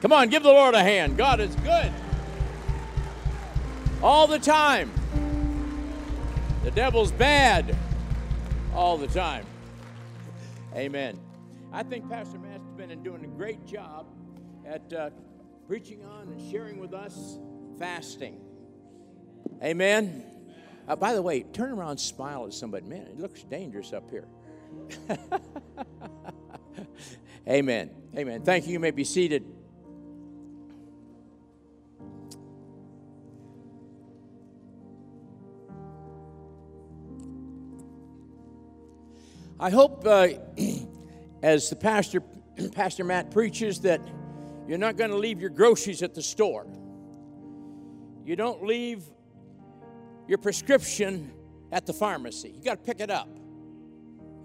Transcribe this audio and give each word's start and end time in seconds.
Come 0.00 0.12
on, 0.12 0.30
give 0.30 0.42
the 0.42 0.50
Lord 0.50 0.74
a 0.74 0.82
hand. 0.82 1.18
God 1.18 1.40
is 1.40 1.54
good. 1.56 1.92
All 4.02 4.26
the 4.26 4.38
time. 4.38 4.90
The 6.64 6.70
devil's 6.70 7.12
bad. 7.12 7.76
All 8.74 8.96
the 8.96 9.08
time. 9.08 9.44
Amen. 10.74 11.18
I 11.72 11.82
think 11.82 12.08
Pastor 12.08 12.38
Matt's 12.38 12.70
been 12.76 13.02
doing 13.02 13.24
a 13.24 13.28
great 13.28 13.66
job 13.66 14.06
at 14.64 14.90
uh, 14.92 15.10
preaching 15.68 16.02
on 16.04 16.28
and 16.28 16.50
sharing 16.50 16.78
with 16.78 16.94
us 16.94 17.38
fasting. 17.78 18.40
Amen. 19.62 20.24
Uh, 20.88 20.96
by 20.96 21.12
the 21.12 21.20
way, 21.20 21.42
turn 21.42 21.72
around, 21.72 21.98
smile 21.98 22.46
at 22.46 22.54
somebody. 22.54 22.86
Man, 22.86 23.02
it 23.02 23.18
looks 23.18 23.42
dangerous 23.42 23.92
up 23.92 24.10
here. 24.10 24.26
Amen. 27.48 27.90
Amen. 28.16 28.42
Thank 28.42 28.66
you. 28.66 28.72
You 28.72 28.80
may 28.80 28.90
be 28.92 29.04
seated. 29.04 29.44
I 39.62 39.68
hope 39.68 40.06
uh, 40.06 40.28
as 41.42 41.68
the 41.68 41.76
pastor, 41.76 42.22
Pastor 42.72 43.04
Matt 43.04 43.30
preaches, 43.30 43.80
that 43.80 44.00
you're 44.66 44.78
not 44.78 44.96
going 44.96 45.10
to 45.10 45.18
leave 45.18 45.38
your 45.38 45.50
groceries 45.50 46.02
at 46.02 46.14
the 46.14 46.22
store. 46.22 46.66
You 48.24 48.36
don't 48.36 48.64
leave 48.64 49.02
your 50.26 50.38
prescription 50.38 51.30
at 51.72 51.84
the 51.84 51.92
pharmacy. 51.92 52.54
You 52.56 52.62
got 52.62 52.78
to 52.78 52.84
pick 52.84 53.00
it 53.00 53.10
up. 53.10 53.28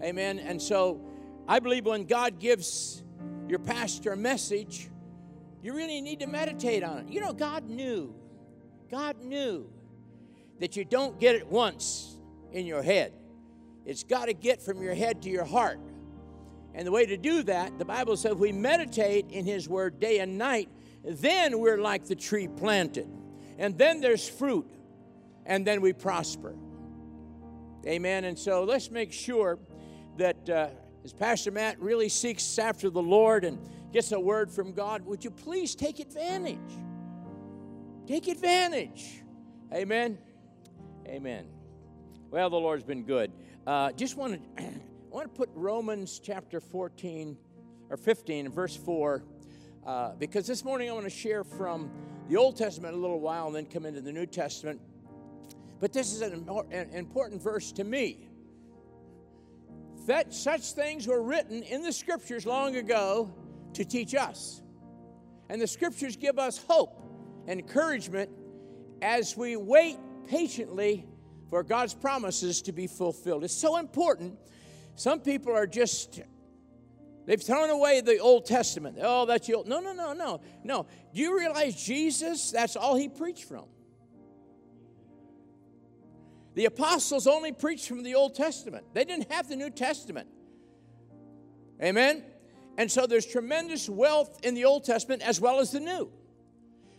Amen. 0.02 0.38
And 0.38 0.60
so 0.60 1.00
I 1.48 1.60
believe 1.60 1.86
when 1.86 2.04
God 2.04 2.38
gives 2.38 3.02
your 3.48 3.58
pastor 3.58 4.12
a 4.12 4.16
message, 4.18 4.90
you 5.62 5.72
really 5.72 6.02
need 6.02 6.20
to 6.20 6.26
meditate 6.26 6.82
on 6.82 6.98
it. 6.98 7.08
You 7.08 7.22
know, 7.22 7.32
God 7.32 7.70
knew, 7.70 8.14
God 8.90 9.22
knew 9.22 9.66
that 10.60 10.76
you 10.76 10.84
don't 10.84 11.18
get 11.18 11.36
it 11.36 11.46
once 11.46 12.18
in 12.52 12.66
your 12.66 12.82
head. 12.82 13.14
It's 13.86 14.02
got 14.02 14.26
to 14.26 14.34
get 14.34 14.60
from 14.60 14.82
your 14.82 14.94
head 14.94 15.22
to 15.22 15.30
your 15.30 15.44
heart. 15.44 15.78
And 16.74 16.86
the 16.86 16.92
way 16.92 17.06
to 17.06 17.16
do 17.16 17.42
that, 17.44 17.78
the 17.78 17.84
Bible 17.84 18.16
says, 18.16 18.34
we 18.34 18.52
meditate 18.52 19.30
in 19.30 19.46
His 19.46 19.68
Word 19.68 19.98
day 19.98 20.18
and 20.18 20.36
night, 20.36 20.68
then 21.04 21.60
we're 21.60 21.78
like 21.78 22.04
the 22.04 22.16
tree 22.16 22.48
planted. 22.48 23.08
And 23.58 23.78
then 23.78 24.00
there's 24.00 24.28
fruit, 24.28 24.68
and 25.46 25.66
then 25.66 25.80
we 25.80 25.92
prosper. 25.92 26.54
Amen. 27.86 28.24
And 28.24 28.38
so 28.38 28.64
let's 28.64 28.90
make 28.90 29.12
sure 29.12 29.58
that 30.18 30.50
uh, 30.50 30.68
as 31.04 31.12
Pastor 31.12 31.52
Matt 31.52 31.80
really 31.80 32.08
seeks 32.08 32.58
after 32.58 32.90
the 32.90 33.00
Lord 33.00 33.44
and 33.44 33.58
gets 33.92 34.10
a 34.10 34.18
word 34.18 34.50
from 34.50 34.72
God, 34.72 35.06
would 35.06 35.24
you 35.24 35.30
please 35.30 35.76
take 35.76 36.00
advantage? 36.00 36.58
Take 38.06 38.26
advantage. 38.26 39.22
Amen. 39.72 40.18
Amen. 41.06 41.46
Well, 42.30 42.50
the 42.50 42.56
Lord's 42.56 42.84
been 42.84 43.04
good. 43.04 43.32
Uh, 43.66 43.90
just 43.90 44.16
want 44.16 44.40
to 44.56 44.62
want 45.10 45.24
to 45.24 45.36
put 45.36 45.50
Romans 45.56 46.20
chapter 46.22 46.60
14 46.60 47.36
or 47.90 47.96
15 47.96 48.52
verse 48.52 48.76
4 48.76 49.24
uh, 49.84 50.12
because 50.20 50.46
this 50.46 50.64
morning 50.64 50.88
I 50.88 50.92
want 50.92 51.02
to 51.02 51.10
share 51.10 51.42
from 51.42 51.90
the 52.28 52.36
Old 52.36 52.56
Testament 52.56 52.94
a 52.94 52.96
little 52.96 53.18
while 53.18 53.48
and 53.48 53.56
then 53.56 53.66
come 53.66 53.84
into 53.84 54.00
the 54.00 54.12
New 54.12 54.26
Testament. 54.26 54.80
But 55.80 55.92
this 55.92 56.12
is 56.12 56.20
an, 56.20 56.48
an 56.70 56.90
important 56.90 57.42
verse 57.42 57.72
to 57.72 57.82
me. 57.82 58.28
That 60.06 60.32
such 60.32 60.72
things 60.74 61.08
were 61.08 61.22
written 61.22 61.64
in 61.64 61.82
the 61.82 61.92
scriptures 61.92 62.46
long 62.46 62.76
ago 62.76 63.34
to 63.72 63.84
teach 63.84 64.14
us. 64.14 64.62
And 65.48 65.60
the 65.60 65.66
scriptures 65.66 66.16
give 66.16 66.38
us 66.38 66.62
hope 66.68 67.02
and 67.48 67.58
encouragement 67.58 68.30
as 69.02 69.36
we 69.36 69.56
wait 69.56 69.98
patiently 70.28 71.08
for 71.50 71.62
God's 71.62 71.94
promises 71.94 72.62
to 72.62 72.72
be 72.72 72.86
fulfilled. 72.86 73.44
It's 73.44 73.54
so 73.54 73.76
important. 73.76 74.38
Some 74.96 75.20
people 75.20 75.54
are 75.54 75.66
just, 75.66 76.20
they've 77.26 77.42
thrown 77.42 77.70
away 77.70 78.00
the 78.00 78.18
Old 78.18 78.46
Testament. 78.46 78.98
Oh, 79.00 79.26
that's 79.26 79.46
the 79.46 79.54
old. 79.54 79.68
No, 79.68 79.80
no, 79.80 79.92
no, 79.92 80.12
no, 80.12 80.40
no. 80.64 80.86
Do 81.14 81.20
you 81.20 81.36
realize 81.38 81.82
Jesus, 81.82 82.50
that's 82.50 82.76
all 82.76 82.96
he 82.96 83.08
preached 83.08 83.44
from? 83.44 83.66
The 86.54 86.64
apostles 86.64 87.26
only 87.26 87.52
preached 87.52 87.86
from 87.86 88.02
the 88.02 88.14
Old 88.14 88.34
Testament, 88.34 88.86
they 88.94 89.04
didn't 89.04 89.30
have 89.30 89.48
the 89.48 89.56
New 89.56 89.70
Testament. 89.70 90.28
Amen? 91.82 92.24
And 92.78 92.90
so 92.90 93.06
there's 93.06 93.26
tremendous 93.26 93.88
wealth 93.88 94.40
in 94.42 94.54
the 94.54 94.64
Old 94.64 94.84
Testament 94.84 95.22
as 95.22 95.40
well 95.40 95.60
as 95.60 95.70
the 95.72 95.80
New. 95.80 96.10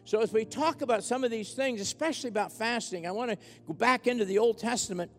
So, 0.08 0.22
as 0.22 0.32
we 0.32 0.46
talk 0.46 0.82
about 0.82 1.04
some 1.04 1.26
of 1.26 1.32
these 1.32 1.52
things, 1.52 1.82
especially 1.82 2.30
about 2.30 2.54
fasting, 2.54 3.06
I 3.06 3.12
want 3.12 3.30
to 3.30 3.38
go 3.68 3.74
back 3.74 4.08
into 4.08 4.24
the 4.24 4.38
Old 4.40 4.58
Testament 4.58 5.12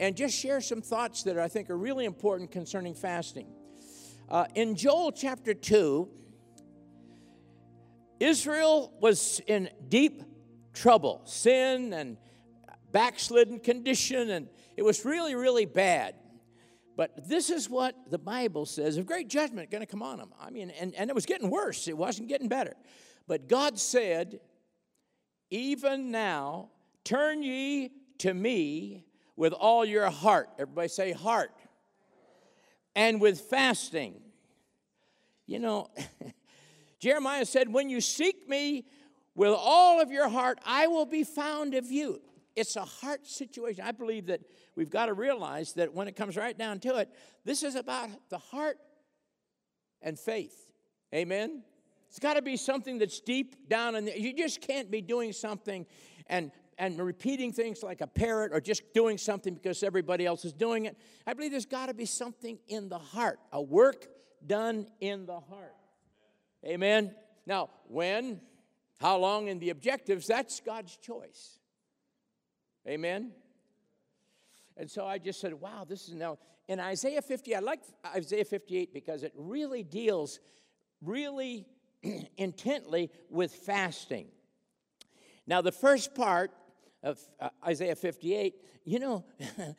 and 0.00 0.16
just 0.16 0.36
share 0.36 0.60
some 0.60 0.82
thoughts 0.82 1.22
that 1.22 1.38
I 1.38 1.46
think 1.46 1.70
are 1.70 1.78
really 1.78 2.04
important 2.04 2.50
concerning 2.50 2.96
fasting. 2.96 3.46
Uh, 4.28 4.46
in 4.56 4.74
Joel 4.74 5.12
chapter 5.12 5.54
2, 5.54 6.08
Israel 8.18 8.92
was 9.00 9.40
in 9.46 9.70
deep 9.88 10.24
trouble, 10.72 11.22
sin 11.26 11.92
and 11.92 12.16
backslidden 12.90 13.60
condition, 13.60 14.30
and 14.30 14.48
it 14.76 14.82
was 14.82 15.04
really, 15.04 15.36
really 15.36 15.64
bad. 15.64 16.16
But 16.96 17.28
this 17.28 17.50
is 17.50 17.70
what 17.70 17.94
the 18.10 18.18
Bible 18.18 18.66
says 18.66 18.96
a 18.96 19.04
great 19.04 19.28
judgment 19.28 19.70
going 19.70 19.82
to 19.82 19.86
come 19.86 20.02
on 20.02 20.18
them. 20.18 20.32
I 20.40 20.50
mean, 20.50 20.70
and, 20.70 20.92
and 20.96 21.08
it 21.08 21.14
was 21.14 21.24
getting 21.24 21.50
worse, 21.50 21.86
it 21.86 21.96
wasn't 21.96 22.28
getting 22.28 22.48
better. 22.48 22.74
But 23.26 23.48
God 23.48 23.78
said, 23.78 24.40
Even 25.50 26.10
now, 26.10 26.70
turn 27.04 27.42
ye 27.42 27.90
to 28.18 28.34
me 28.34 29.04
with 29.36 29.52
all 29.52 29.84
your 29.84 30.10
heart. 30.10 30.48
Everybody 30.58 30.88
say, 30.88 31.12
heart. 31.12 31.50
And 32.94 33.20
with 33.20 33.40
fasting. 33.40 34.20
You 35.46 35.58
know, 35.58 35.90
Jeremiah 37.00 37.44
said, 37.44 37.72
When 37.72 37.88
you 37.88 38.00
seek 38.00 38.48
me 38.48 38.84
with 39.34 39.54
all 39.56 40.00
of 40.00 40.10
your 40.10 40.28
heart, 40.28 40.58
I 40.64 40.86
will 40.86 41.06
be 41.06 41.24
found 41.24 41.74
of 41.74 41.90
you. 41.90 42.20
It's 42.56 42.76
a 42.76 42.84
heart 42.84 43.26
situation. 43.26 43.84
I 43.84 43.90
believe 43.90 44.26
that 44.26 44.40
we've 44.76 44.90
got 44.90 45.06
to 45.06 45.12
realize 45.12 45.72
that 45.72 45.92
when 45.92 46.06
it 46.06 46.14
comes 46.14 46.36
right 46.36 46.56
down 46.56 46.78
to 46.80 46.96
it, 46.96 47.08
this 47.44 47.62
is 47.64 47.74
about 47.74 48.10
the 48.28 48.38
heart 48.38 48.78
and 50.00 50.18
faith. 50.18 50.70
Amen? 51.12 51.64
It's 52.14 52.20
got 52.20 52.34
to 52.34 52.42
be 52.42 52.56
something 52.56 52.98
that's 52.98 53.18
deep 53.18 53.68
down 53.68 53.96
in 53.96 54.04
there. 54.04 54.16
You 54.16 54.32
just 54.32 54.60
can't 54.60 54.88
be 54.88 55.00
doing 55.00 55.32
something 55.32 55.84
and 56.28 56.52
and 56.78 56.96
repeating 57.04 57.52
things 57.52 57.82
like 57.82 58.02
a 58.02 58.06
parrot 58.06 58.52
or 58.54 58.60
just 58.60 58.94
doing 58.94 59.18
something 59.18 59.52
because 59.52 59.82
everybody 59.82 60.24
else 60.24 60.44
is 60.44 60.52
doing 60.52 60.84
it. 60.84 60.96
I 61.26 61.34
believe 61.34 61.50
there's 61.50 61.66
got 61.66 61.86
to 61.86 61.94
be 61.94 62.06
something 62.06 62.60
in 62.68 62.88
the 62.88 63.00
heart, 63.00 63.40
a 63.52 63.60
work 63.60 64.06
done 64.46 64.86
in 65.00 65.26
the 65.26 65.40
heart. 65.40 65.74
Amen. 66.64 67.16
Now, 67.46 67.70
when, 67.88 68.40
how 69.00 69.18
long, 69.18 69.48
and 69.48 69.60
the 69.60 69.70
objectives, 69.70 70.28
that's 70.28 70.60
God's 70.60 70.96
choice. 70.96 71.58
Amen. 72.86 73.32
And 74.76 74.88
so 74.88 75.04
I 75.04 75.18
just 75.18 75.40
said, 75.40 75.54
wow, 75.54 75.84
this 75.88 76.08
is 76.08 76.14
now 76.14 76.38
in 76.68 76.78
Isaiah 76.78 77.22
50. 77.22 77.56
I 77.56 77.58
like 77.58 77.80
Isaiah 78.14 78.44
58 78.44 78.94
because 78.94 79.24
it 79.24 79.32
really 79.36 79.82
deals 79.82 80.38
really 81.02 81.66
intently 82.36 83.10
with 83.30 83.52
fasting. 83.52 84.28
Now, 85.46 85.60
the 85.60 85.72
first 85.72 86.14
part 86.14 86.50
of 87.02 87.18
uh, 87.40 87.50
Isaiah 87.66 87.96
58, 87.96 88.54
you 88.84 88.98
know, 88.98 89.24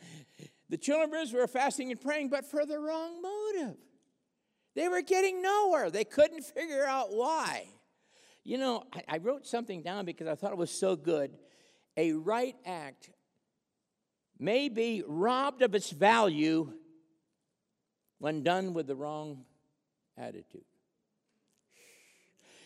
the 0.70 0.78
children 0.78 1.14
of 1.14 1.22
Israel 1.22 1.44
were 1.44 1.48
fasting 1.48 1.92
and 1.92 2.00
praying, 2.00 2.30
but 2.30 2.46
for 2.46 2.66
the 2.66 2.80
wrong 2.80 3.22
motive. 3.22 3.78
They 4.76 4.88
were 4.88 5.02
getting 5.02 5.42
nowhere. 5.42 5.90
They 5.90 6.04
couldn't 6.04 6.44
figure 6.44 6.86
out 6.86 7.08
why. 7.12 7.68
You 8.44 8.58
know, 8.58 8.84
I, 8.94 9.16
I 9.16 9.18
wrote 9.18 9.48
something 9.48 9.82
down 9.82 10.06
because 10.06 10.28
I 10.28 10.36
thought 10.36 10.52
it 10.52 10.58
was 10.58 10.72
so 10.72 10.96
good. 10.96 11.32
A 11.98 12.12
right 12.12 12.56
act 12.66 13.10
may 14.38 14.70
be 14.70 15.02
robbed 15.08 15.62
of 15.62 15.74
its 15.74 15.90
value 15.90 16.74
when 18.20 18.44
done 18.44 18.74
with 18.74 18.88
the 18.88 18.96
wrong 18.96 19.46
attitude. 20.18 20.64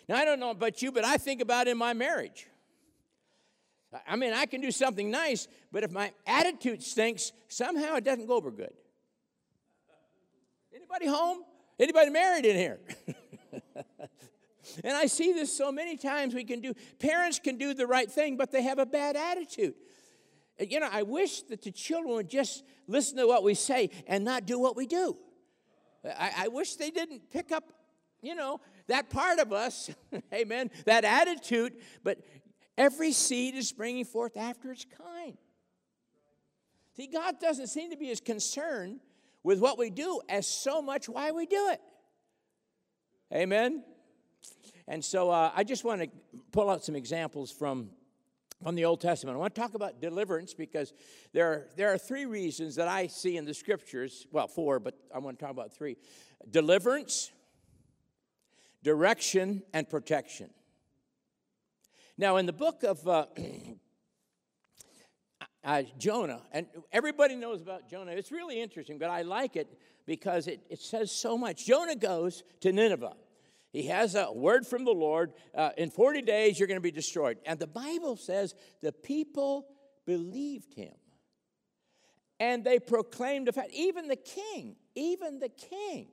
Now, 0.09 0.15
I 0.15 0.25
don't 0.25 0.39
know 0.39 0.49
about 0.49 0.81
you, 0.81 0.91
but 0.91 1.05
I 1.05 1.17
think 1.17 1.39
about 1.39 1.67
in 1.67 1.77
my 1.77 1.93
marriage. 1.93 2.47
I 4.07 4.15
mean, 4.15 4.33
I 4.33 4.47
can 4.47 4.59
do 4.59 4.71
something 4.71 5.11
nice, 5.11 5.47
but 5.71 5.83
if 5.83 5.91
my 5.91 6.11
attitude 6.25 6.81
stinks, 6.81 7.31
somehow 7.47 7.95
it 7.95 8.03
doesn't 8.03 8.25
go 8.25 8.35
over 8.35 8.49
good. 8.49 8.73
Anybody 10.73 11.05
home? 11.05 11.43
Anybody 11.79 12.09
married 12.09 12.47
in 12.47 12.55
here? 12.55 12.79
and 14.83 14.97
I 14.97 15.05
see 15.05 15.31
this 15.31 15.55
so 15.55 15.71
many 15.71 15.95
times 15.95 16.33
we 16.33 16.43
can 16.43 16.59
do, 16.59 16.73
parents 16.97 17.37
can 17.37 17.59
do 17.59 17.75
the 17.75 17.85
right 17.85 18.11
thing, 18.11 18.35
but 18.35 18.51
they 18.51 18.63
have 18.63 18.79
a 18.79 18.87
bad 18.87 19.15
attitude. 19.15 19.75
You 20.59 20.79
know, 20.79 20.89
I 20.91 21.03
wish 21.03 21.43
that 21.43 21.61
the 21.61 21.71
children 21.71 22.15
would 22.15 22.29
just 22.29 22.63
listen 22.87 23.15
to 23.17 23.27
what 23.27 23.43
we 23.43 23.53
say 23.53 23.91
and 24.07 24.25
not 24.25 24.47
do 24.47 24.57
what 24.57 24.75
we 24.75 24.87
do. 24.87 25.17
I, 26.03 26.31
I 26.35 26.47
wish 26.47 26.77
they 26.77 26.89
didn't 26.89 27.29
pick 27.29 27.51
up, 27.51 27.71
you 28.23 28.33
know, 28.33 28.59
that 28.89 29.09
part 29.09 29.39
of 29.39 29.53
us, 29.53 29.89
amen, 30.33 30.69
that 30.85 31.05
attitude, 31.05 31.73
but 32.03 32.19
every 32.77 33.11
seed 33.11 33.55
is 33.55 33.67
springing 33.67 34.05
forth 34.05 34.37
after 34.37 34.71
its 34.71 34.85
kind. 34.97 35.37
See, 36.95 37.07
God 37.07 37.39
doesn't 37.39 37.67
seem 37.67 37.91
to 37.91 37.97
be 37.97 38.11
as 38.11 38.19
concerned 38.19 38.99
with 39.43 39.59
what 39.59 39.77
we 39.77 39.89
do 39.89 40.21
as 40.27 40.45
so 40.45 40.81
much 40.81 41.07
why 41.07 41.31
we 41.31 41.45
do 41.45 41.69
it. 41.69 41.79
Amen? 43.33 43.83
And 44.87 45.05
so 45.05 45.29
uh, 45.29 45.51
I 45.55 45.63
just 45.63 45.83
want 45.83 46.01
to 46.01 46.09
pull 46.51 46.69
out 46.69 46.83
some 46.83 46.95
examples 46.95 47.51
from, 47.51 47.91
from 48.63 48.75
the 48.75 48.85
Old 48.85 49.01
Testament. 49.01 49.37
I 49.37 49.39
want 49.39 49.53
to 49.53 49.61
talk 49.61 49.75
about 49.75 50.01
deliverance 50.01 50.53
because 50.53 50.93
there 51.31 51.45
are, 51.45 51.67
there 51.77 51.93
are 51.93 51.97
three 51.97 52.25
reasons 52.25 52.75
that 52.75 52.87
I 52.87 53.07
see 53.07 53.37
in 53.37 53.45
the 53.45 53.53
scriptures. 53.53 54.25
Well, 54.31 54.47
four, 54.47 54.79
but 54.79 54.95
I 55.13 55.19
want 55.19 55.37
to 55.37 55.45
talk 55.45 55.51
about 55.51 55.71
three 55.71 55.95
deliverance, 56.49 57.31
direction, 58.83 59.63
and 59.73 59.89
protection. 59.89 60.49
Now, 62.17 62.37
in 62.37 62.45
the 62.45 62.53
book 62.53 62.83
of 62.83 63.07
uh, 63.07 63.25
uh, 65.63 65.83
Jonah, 65.97 66.41
and 66.51 66.67
everybody 66.91 67.35
knows 67.35 67.61
about 67.61 67.89
Jonah. 67.89 68.11
It's 68.11 68.31
really 68.31 68.61
interesting, 68.61 68.97
but 68.97 69.09
I 69.09 69.21
like 69.21 69.55
it 69.55 69.67
because 70.05 70.47
it, 70.47 70.61
it 70.69 70.79
says 70.79 71.11
so 71.11 71.37
much. 71.37 71.65
Jonah 71.65 71.95
goes 71.95 72.43
to 72.61 72.71
Nineveh. 72.71 73.15
He 73.71 73.83
has 73.83 74.15
a 74.15 74.31
word 74.31 74.65
from 74.65 74.83
the 74.83 74.91
Lord. 74.91 75.33
Uh, 75.53 75.69
in 75.77 75.91
40 75.91 76.23
days, 76.23 76.57
you're 76.57 76.67
going 76.67 76.77
to 76.77 76.81
be 76.81 76.91
destroyed. 76.91 77.37
And 77.45 77.59
the 77.59 77.67
Bible 77.67 78.15
says 78.15 78.55
the 78.81 78.91
people 78.91 79.67
believed 80.05 80.73
him. 80.73 80.93
And 82.39 82.63
they 82.63 82.79
proclaimed 82.79 83.47
the 83.47 83.53
fact, 83.53 83.69
even 83.73 84.07
the 84.07 84.15
king, 84.15 84.77
even 84.95 85.39
the 85.39 85.49
king 85.49 86.07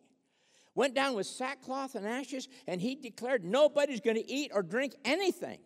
went 0.77 0.95
down 0.95 1.15
with 1.15 1.27
sackcloth 1.27 1.97
and 1.97 2.07
ashes, 2.07 2.49
and 2.69 2.81
he 2.81 2.95
declared 2.95 3.45
nobody's 3.45 4.01
going 4.01 4.17
to 4.17 4.31
eat 4.31 4.53
or 4.55 4.63
drink 4.63 4.95
anything. 5.05 5.59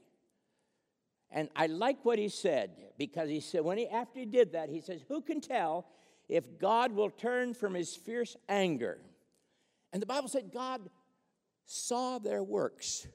And 1.31 1.51
I 1.55 1.67
like 1.67 2.05
what 2.05 2.19
he 2.19 2.29
said 2.29 2.71
because 2.97 3.29
he 3.29 3.41
said, 3.41 3.63
when 3.63 3.77
he, 3.77 3.87
after 3.89 4.21
he 4.21 4.25
did 4.25 4.53
that, 4.53 4.71
he 4.71 4.81
says, 4.81 5.03
Who 5.09 5.21
can 5.21 5.41
tell 5.41 5.87
if 6.29 6.59
God 6.59 6.93
will 6.93 7.11
turn 7.11 7.53
from 7.55 7.75
his 7.75 7.95
fierce 7.95 8.37
anger? 8.49 8.99
And 9.93 10.01
the 10.01 10.07
Bible 10.07 10.29
said 10.29 10.51
God 10.53 10.89
saw 11.67 12.19
their 12.19 12.43
works 12.43 13.07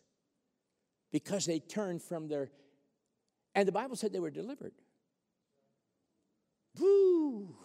because 1.12 1.46
they 1.46 1.60
turned 1.60 2.02
from 2.02 2.28
their, 2.28 2.50
and 3.54 3.68
the 3.68 3.72
Bible 3.72 3.96
said 3.96 4.12
they 4.12 4.20
were 4.20 4.30
delivered. 4.30 4.74
Woo! 6.78 7.56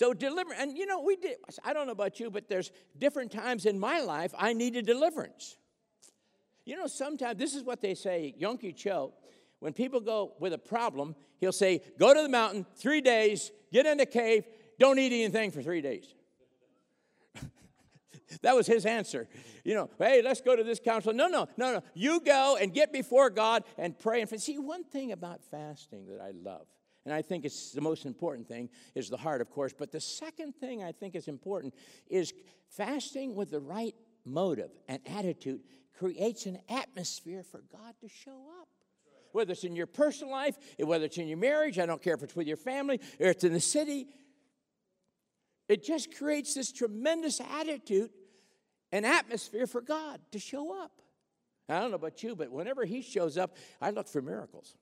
So 0.00 0.14
deliver, 0.14 0.54
and 0.54 0.78
you 0.78 0.86
know, 0.86 1.02
we 1.02 1.16
did, 1.16 1.36
I 1.62 1.74
don't 1.74 1.84
know 1.84 1.92
about 1.92 2.18
you, 2.18 2.30
but 2.30 2.48
there's 2.48 2.72
different 2.96 3.30
times 3.30 3.66
in 3.66 3.78
my 3.78 4.00
life 4.00 4.32
I 4.34 4.54
needed 4.54 4.86
deliverance. 4.86 5.58
You 6.64 6.78
know, 6.78 6.86
sometimes, 6.86 7.38
this 7.38 7.54
is 7.54 7.64
what 7.64 7.82
they 7.82 7.94
say, 7.94 8.34
Yonggi 8.40 8.74
Cho, 8.74 9.12
when 9.58 9.74
people 9.74 10.00
go 10.00 10.32
with 10.40 10.54
a 10.54 10.58
problem, 10.58 11.14
he'll 11.36 11.52
say, 11.52 11.82
Go 11.98 12.14
to 12.14 12.22
the 12.22 12.30
mountain, 12.30 12.64
three 12.76 13.02
days, 13.02 13.52
get 13.74 13.84
in 13.84 14.00
a 14.00 14.06
cave, 14.06 14.44
don't 14.78 14.98
eat 14.98 15.12
anything 15.12 15.50
for 15.50 15.62
three 15.62 15.82
days. 15.82 16.14
that 18.40 18.56
was 18.56 18.66
his 18.66 18.86
answer. 18.86 19.28
You 19.64 19.74
know, 19.74 19.90
hey, 19.98 20.22
let's 20.22 20.40
go 20.40 20.56
to 20.56 20.64
this 20.64 20.80
council. 20.80 21.12
No, 21.12 21.28
no, 21.28 21.46
no, 21.58 21.74
no. 21.74 21.82
You 21.92 22.22
go 22.22 22.56
and 22.58 22.72
get 22.72 22.90
before 22.90 23.28
God 23.28 23.64
and 23.76 23.98
pray. 23.98 24.22
And 24.22 24.40
see, 24.40 24.58
one 24.58 24.82
thing 24.82 25.12
about 25.12 25.44
fasting 25.50 26.06
that 26.06 26.22
I 26.22 26.30
love, 26.30 26.66
and 27.04 27.14
I 27.14 27.22
think 27.22 27.44
it's 27.44 27.72
the 27.72 27.80
most 27.80 28.04
important 28.04 28.48
thing, 28.48 28.68
is 28.94 29.08
the 29.08 29.16
heart, 29.16 29.40
of 29.40 29.50
course. 29.50 29.72
But 29.76 29.90
the 29.90 30.00
second 30.00 30.54
thing 30.56 30.82
I 30.82 30.92
think 30.92 31.14
is 31.14 31.28
important 31.28 31.74
is 32.08 32.32
fasting 32.68 33.34
with 33.34 33.50
the 33.50 33.60
right 33.60 33.94
motive 34.24 34.70
and 34.88 35.00
attitude 35.06 35.60
creates 35.98 36.46
an 36.46 36.58
atmosphere 36.68 37.42
for 37.42 37.62
God 37.72 37.94
to 38.00 38.08
show 38.08 38.44
up 38.60 38.68
whether 39.32 39.52
it's 39.52 39.64
in 39.64 39.76
your 39.76 39.86
personal 39.86 40.32
life, 40.32 40.56
whether 40.78 41.04
it's 41.04 41.18
in 41.18 41.28
your 41.28 41.38
marriage, 41.38 41.78
I 41.78 41.86
don't 41.86 42.02
care 42.02 42.14
if 42.14 42.22
it's 42.22 42.36
with 42.36 42.46
your 42.46 42.56
family 42.56 43.00
or 43.18 43.28
it's 43.28 43.44
in 43.44 43.52
the 43.52 43.60
city. 43.60 44.08
It 45.68 45.84
just 45.84 46.16
creates 46.16 46.54
this 46.54 46.72
tremendous 46.72 47.40
attitude 47.40 48.10
and 48.90 49.06
atmosphere 49.06 49.66
for 49.66 49.80
God 49.80 50.20
to 50.32 50.38
show 50.38 50.82
up. 50.82 50.90
I 51.68 51.80
don't 51.80 51.90
know 51.90 51.96
about 51.96 52.22
you, 52.24 52.34
but 52.34 52.50
whenever 52.50 52.84
He 52.84 53.02
shows 53.02 53.38
up, 53.38 53.56
I 53.80 53.90
look 53.90 54.08
for 54.08 54.20
miracles. 54.20 54.74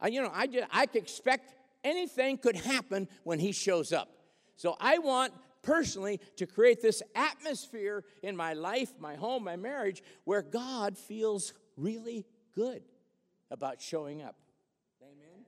I, 0.00 0.08
you 0.08 0.22
know, 0.22 0.30
I, 0.32 0.46
just, 0.46 0.68
I 0.72 0.86
expect 0.94 1.54
anything 1.84 2.38
could 2.38 2.56
happen 2.56 3.08
when 3.24 3.38
He 3.38 3.52
shows 3.52 3.92
up. 3.92 4.08
So 4.56 4.76
I 4.80 4.98
want 4.98 5.32
personally 5.62 6.20
to 6.36 6.46
create 6.46 6.80
this 6.80 7.02
atmosphere 7.14 8.04
in 8.22 8.36
my 8.36 8.52
life, 8.52 8.92
my 8.98 9.14
home, 9.14 9.44
my 9.44 9.56
marriage, 9.56 10.02
where 10.24 10.42
God 10.42 10.96
feels 10.96 11.52
really 11.76 12.26
good 12.54 12.82
about 13.50 13.80
showing 13.80 14.22
up. 14.22 14.36
Amen. 15.02 15.44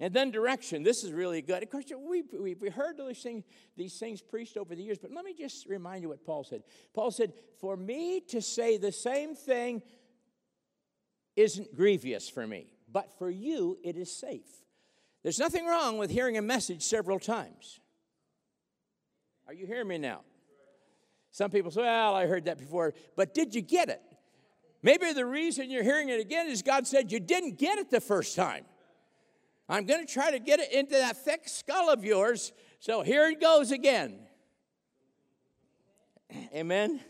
And 0.00 0.12
then 0.12 0.30
direction. 0.30 0.82
This 0.82 1.04
is 1.04 1.12
really 1.12 1.42
good. 1.42 1.62
Of 1.62 1.70
course, 1.70 1.84
we've, 2.08 2.26
we've 2.38 2.74
heard 2.74 2.96
these 2.98 3.22
things, 3.22 3.44
these 3.76 3.98
things 3.98 4.20
preached 4.20 4.56
over 4.56 4.74
the 4.74 4.82
years, 4.82 4.98
but 4.98 5.12
let 5.12 5.24
me 5.24 5.34
just 5.34 5.66
remind 5.66 6.02
you 6.02 6.08
what 6.08 6.24
Paul 6.24 6.44
said. 6.44 6.62
Paul 6.94 7.10
said, 7.10 7.32
For 7.60 7.76
me 7.76 8.20
to 8.28 8.40
say 8.40 8.78
the 8.78 8.92
same 8.92 9.34
thing 9.34 9.82
isn't 11.36 11.74
grievous 11.76 12.28
for 12.28 12.46
me, 12.46 12.66
but 12.96 13.12
for 13.18 13.28
you 13.28 13.76
it 13.84 13.94
is 13.94 14.10
safe. 14.10 14.48
There's 15.22 15.38
nothing 15.38 15.66
wrong 15.66 15.98
with 15.98 16.10
hearing 16.10 16.38
a 16.38 16.40
message 16.40 16.82
several 16.82 17.18
times. 17.18 17.78
Are 19.46 19.52
you 19.52 19.66
hearing 19.66 19.88
me 19.88 19.98
now? 19.98 20.22
Some 21.30 21.50
people 21.50 21.70
say, 21.70 21.82
Well, 21.82 22.14
I 22.14 22.24
heard 22.24 22.46
that 22.46 22.56
before, 22.56 22.94
but 23.14 23.34
did 23.34 23.54
you 23.54 23.60
get 23.60 23.90
it? 23.90 24.00
Maybe 24.82 25.12
the 25.12 25.26
reason 25.26 25.68
you're 25.68 25.82
hearing 25.82 26.08
it 26.08 26.20
again 26.20 26.46
is 26.46 26.62
God 26.62 26.86
said 26.86 27.12
you 27.12 27.20
didn't 27.20 27.58
get 27.58 27.76
it 27.76 27.90
the 27.90 28.00
first 28.00 28.34
time. 28.34 28.64
I'm 29.68 29.84
going 29.84 30.06
to 30.06 30.10
try 30.10 30.30
to 30.30 30.38
get 30.38 30.58
it 30.60 30.72
into 30.72 30.94
that 30.94 31.18
thick 31.18 31.50
skull 31.50 31.90
of 31.90 32.02
yours. 32.02 32.54
So 32.80 33.02
here 33.02 33.28
it 33.28 33.42
goes 33.42 33.72
again. 33.72 34.20
Amen. 36.54 37.00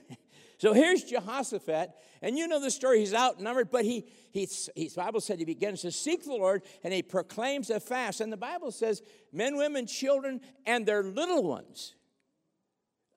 So 0.59 0.73
here's 0.73 1.05
Jehoshaphat, 1.05 1.91
and 2.23 2.39
you 2.39 2.49
know 2.49 2.61
the 2.61 2.71
story. 2.71 3.01
He's 3.01 3.13
outnumbered, 3.13 3.71
but 3.71 3.85
he, 3.85 4.07
he, 4.31 4.49
he, 4.75 4.91
Bible 4.97 5.21
said 5.21 5.39
he 5.39 5.45
begins 5.45 5.83
to 5.83 5.93
seek 5.93 6.25
the 6.25 6.31
Lord 6.31 6.63
and 6.83 6.95
he 6.95 7.03
proclaims 7.03 7.69
a 7.69 7.79
fast. 7.79 8.23
And 8.23 8.33
the 8.33 8.39
Bible 8.39 8.71
says 8.71 9.03
men, 9.33 9.57
women, 9.57 9.87
children, 9.87 10.41
and 10.65 10.87
their 10.87 11.03
little 11.03 11.43
ones. 11.43 11.95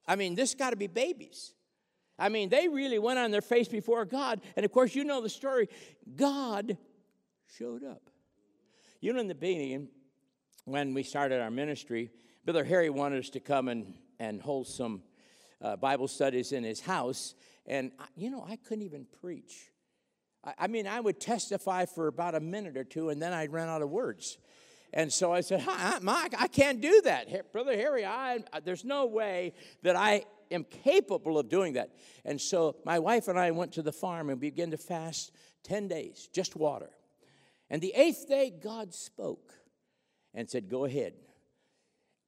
I 0.06 0.18
mean, 0.18 0.36
this 0.36 0.54
got 0.54 0.72
to 0.72 0.76
be 0.76 0.88
babies. 0.88 1.54
I 2.18 2.28
mean, 2.28 2.50
they 2.50 2.68
really 2.68 3.00
went 3.00 3.20
on 3.20 3.32
their 3.32 3.42
face 3.42 3.70
before 3.70 4.04
God. 4.04 4.42
And 4.58 4.66
of 4.66 4.72
course, 4.74 4.94
you 4.94 5.06
know 5.06 5.22
the 5.22 5.30
story. 5.30 5.70
God 6.16 6.78
showed 7.58 7.86
up. 7.86 8.10
You 9.00 9.14
know, 9.14 9.22
in 9.22 9.28
the 9.28 9.36
beginning, 9.36 9.88
when 10.66 10.94
we 10.94 11.04
started 11.04 11.40
our 11.40 11.52
ministry, 11.52 12.12
Brother 12.44 12.66
Harry 12.66 12.90
wanted 12.90 13.20
us 13.20 13.30
to 13.30 13.40
come 13.40 13.70
and, 13.70 13.94
and 14.20 14.42
hold 14.42 14.68
some 14.68 15.04
uh, 15.62 15.76
Bible 15.76 16.08
studies 16.08 16.52
in 16.52 16.64
his 16.64 16.80
house. 16.80 17.36
And, 17.66 17.92
you 18.16 18.30
know, 18.30 18.46
I 18.48 18.56
couldn't 18.56 18.84
even 18.84 19.06
preach. 19.22 19.72
I, 20.44 20.54
I 20.60 20.68
mean, 20.68 20.88
I 20.88 21.00
would 21.00 21.20
testify 21.20 21.86
for 21.86 22.08
about 22.08 22.36
a 22.36 22.40
minute 22.40 22.78
or 22.78 22.84
two, 22.84 23.10
and 23.10 23.22
then 23.22 23.34
I'd 23.34 23.52
run 23.52 23.68
out 23.68 23.82
of 23.82 23.90
words. 23.90 24.38
And 24.94 25.12
so 25.14 25.32
I 25.32 25.42
said, 25.42 25.62
Hi, 25.62 26.00
Mike, 26.02 26.34
I 26.38 26.48
can't 26.48 26.82
do 26.82 27.02
that. 27.06 27.52
Brother 27.52 27.76
Harry, 27.76 28.06
I, 28.06 28.40
there's 28.64 28.84
no 28.84 29.06
way 29.06 29.54
that 29.84 29.96
I 29.96 30.24
am 30.52 30.64
capable 30.64 31.38
of 31.38 31.48
doing 31.48 31.74
that. 31.74 31.92
And 32.26 32.42
so 32.42 32.76
my 32.86 32.98
wife 33.00 33.28
and 33.28 33.38
I 33.38 33.52
went 33.52 33.74
to 33.74 33.82
the 33.82 33.92
farm 33.92 34.30
and 34.30 34.40
began 34.40 34.72
to 34.72 34.78
fast 34.78 35.32
10 35.64 35.88
days, 35.88 36.28
just 36.34 36.56
water. 36.56 36.90
And 37.70 37.82
the 37.82 37.94
eighth 37.96 38.28
day, 38.28 38.50
God 38.50 38.94
spoke 38.94 39.54
and 40.34 40.50
said, 40.50 40.70
Go 40.70 40.86
ahead. 40.86 41.14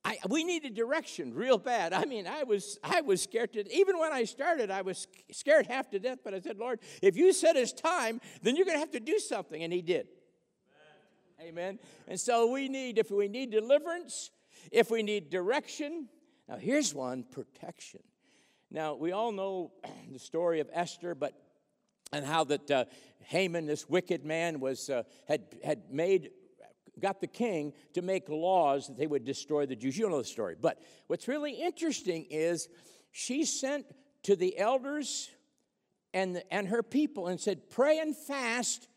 I, 0.04 0.18
we 0.28 0.44
needed 0.44 0.74
direction 0.74 1.34
real 1.34 1.58
bad. 1.58 1.94
I 1.94 2.06
mean, 2.06 2.26
I 2.26 2.44
was 2.44 2.80
I 2.84 3.02
was 3.02 3.22
scared 3.22 3.54
to 3.54 3.72
even 3.74 4.00
when 4.00 4.12
I 4.12 4.24
started, 4.24 4.72
I 4.72 4.82
was 4.82 5.08
scared 5.32 5.68
half 5.68 5.90
to 5.92 6.00
death. 6.00 6.20
But 6.24 6.34
I 6.34 6.40
said, 6.40 6.58
Lord, 6.58 6.80
if 7.02 7.16
you 7.16 7.34
said 7.34 7.56
it's 7.56 7.74
time, 7.74 8.20
then 8.42 8.56
you're 8.56 8.66
going 8.66 8.78
to 8.78 8.80
have 8.80 8.92
to 8.92 9.00
do 9.00 9.20
something, 9.20 9.62
and 9.62 9.72
He 9.72 9.82
did. 9.82 10.08
Amen. 11.40 11.50
Amen. 11.50 11.80
And 12.08 12.20
so 12.20 12.52
we 12.52 12.68
need, 12.68 12.98
if 12.98 13.12
we 13.12 13.28
need 13.28 13.52
deliverance, 13.52 14.32
if 14.72 14.90
we 14.90 15.04
need 15.04 15.30
direction. 15.30 16.08
Now 16.50 16.58
here's 16.58 16.96
one: 16.96 17.24
protection. 17.24 18.02
Now, 18.72 18.96
we 18.96 19.12
all 19.12 19.34
know 19.34 19.74
the 20.12 20.20
story 20.20 20.62
of 20.62 20.70
Esther, 20.74 21.14
but 21.14 21.34
and 22.14 22.26
how 22.26 22.44
that 22.46 22.72
uh, 22.72 22.86
Haman, 23.26 23.68
this 23.68 23.88
wicked 23.88 24.26
man, 24.26 24.60
was 24.60 24.90
uh, 24.90 25.04
had 25.28 25.44
had 25.64 25.92
made 25.92 26.32
got 27.00 27.22
the 27.22 27.28
king 27.28 27.74
to 27.94 28.02
make 28.02 28.28
laws 28.30 28.88
that 28.88 28.98
they 28.98 29.08
would 29.08 29.24
destroy 29.24 29.66
the 29.66 29.76
Jews. 29.76 29.98
You 29.98 30.10
know 30.10 30.18
the 30.18 30.24
story. 30.24 30.56
But 30.60 30.80
what's 31.08 31.28
really 31.28 31.54
interesting 31.54 32.26
is 32.30 32.68
she 33.12 33.46
sent 33.46 33.86
to 34.24 34.36
the 34.36 34.58
elders 34.58 35.30
and, 36.14 36.44
and 36.52 36.68
her 36.68 36.84
people 36.84 37.28
and 37.28 37.40
said, 37.40 37.70
Pray 37.70 38.00
and 38.00 38.16
fast 38.16 38.88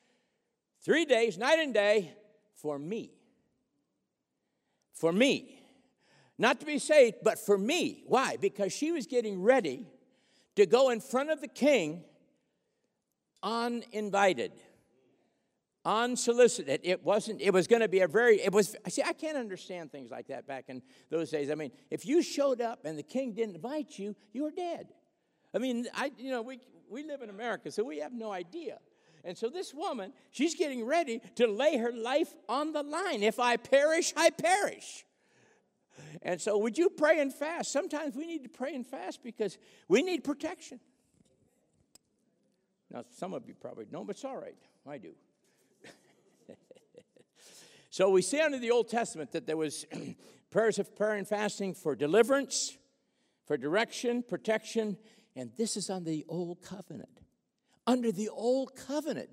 three 0.84 1.04
days, 1.04 1.38
night 1.38 1.58
and 1.58 1.72
day, 1.72 2.12
for 2.56 2.78
me. 2.78 3.12
For 4.92 5.12
me. 5.12 5.60
Not 6.36 6.60
to 6.60 6.66
be 6.66 6.78
saved, 6.78 7.18
but 7.22 7.38
for 7.38 7.56
me. 7.56 8.02
Why? 8.06 8.36
Because 8.40 8.72
she 8.72 8.90
was 8.90 9.06
getting 9.06 9.40
ready 9.42 9.86
to 10.56 10.66
go 10.66 10.90
in 10.90 11.00
front 11.00 11.30
of 11.30 11.40
the 11.40 11.48
king 11.48 12.04
uninvited, 13.42 14.52
unsolicited. 15.84 16.80
It 16.82 17.04
wasn't, 17.04 17.40
it 17.40 17.52
was 17.52 17.66
going 17.66 17.82
to 17.82 17.88
be 17.88 18.00
a 18.00 18.08
very, 18.08 18.40
it 18.40 18.52
was, 18.52 18.76
see, 18.88 19.02
I 19.02 19.12
can't 19.12 19.36
understand 19.36 19.92
things 19.92 20.10
like 20.10 20.28
that 20.28 20.46
back 20.46 20.64
in 20.68 20.82
those 21.10 21.30
days. 21.30 21.50
I 21.50 21.54
mean, 21.54 21.72
if 21.90 22.06
you 22.06 22.22
showed 22.22 22.60
up 22.60 22.84
and 22.84 22.98
the 22.98 23.02
king 23.02 23.32
didn't 23.32 23.56
invite 23.56 23.98
you, 23.98 24.16
you 24.32 24.44
were 24.44 24.50
dead. 24.50 24.88
I 25.54 25.58
mean, 25.58 25.86
I, 25.94 26.10
you 26.18 26.30
know, 26.30 26.42
we, 26.42 26.60
we 26.88 27.04
live 27.04 27.22
in 27.22 27.30
America, 27.30 27.70
so 27.70 27.84
we 27.84 27.98
have 27.98 28.12
no 28.12 28.32
idea. 28.32 28.78
And 29.24 29.36
so 29.38 29.48
this 29.48 29.72
woman, 29.72 30.12
she's 30.30 30.54
getting 30.54 30.84
ready 30.84 31.20
to 31.36 31.46
lay 31.46 31.78
her 31.78 31.92
life 31.92 32.34
on 32.48 32.72
the 32.72 32.82
line. 32.82 33.22
If 33.22 33.38
I 33.38 33.56
perish, 33.56 34.12
I 34.16 34.30
perish. 34.30 35.04
And 36.22 36.40
so, 36.40 36.58
would 36.58 36.76
you 36.76 36.90
pray 36.90 37.20
and 37.20 37.32
fast? 37.32 37.72
Sometimes 37.72 38.16
we 38.16 38.26
need 38.26 38.42
to 38.42 38.48
pray 38.48 38.74
and 38.74 38.86
fast 38.86 39.22
because 39.22 39.58
we 39.88 40.02
need 40.02 40.24
protection. 40.24 40.80
Now, 42.90 43.04
some 43.16 43.32
of 43.32 43.46
you 43.46 43.54
probably 43.54 43.86
don't, 43.86 44.06
but 44.06 44.16
it's 44.16 44.24
all 44.24 44.36
right. 44.36 44.56
I 44.86 44.98
do. 44.98 45.12
So, 47.94 48.10
we 48.10 48.22
see 48.22 48.40
under 48.40 48.58
the 48.58 48.72
Old 48.72 48.88
Testament 48.88 49.30
that 49.30 49.46
there 49.46 49.56
was 49.56 49.86
prayers 50.50 50.80
of 50.80 50.96
prayer 50.96 51.14
and 51.14 51.28
fasting 51.28 51.74
for 51.74 51.94
deliverance, 51.94 52.76
for 53.46 53.56
direction, 53.56 54.24
protection, 54.24 54.96
and 55.36 55.52
this 55.56 55.76
is 55.76 55.90
on 55.90 56.02
the 56.02 56.24
Old 56.28 56.60
Covenant. 56.60 57.20
Under 57.86 58.10
the 58.10 58.30
Old 58.30 58.74
Covenant, 58.74 59.28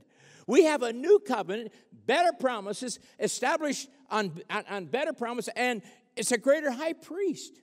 we 0.45 0.65
have 0.65 0.83
a 0.83 0.93
new 0.93 1.17
covenant, 1.17 1.73
better 2.05 2.29
promises, 2.39 2.99
established 3.19 3.89
on, 4.11 4.39
on, 4.51 4.63
on 4.69 4.85
better 4.85 5.11
promise, 5.11 5.49
and 5.55 5.81
it's 6.15 6.31
a 6.31 6.37
greater 6.37 6.69
high 6.69 6.93
priest. 6.93 7.59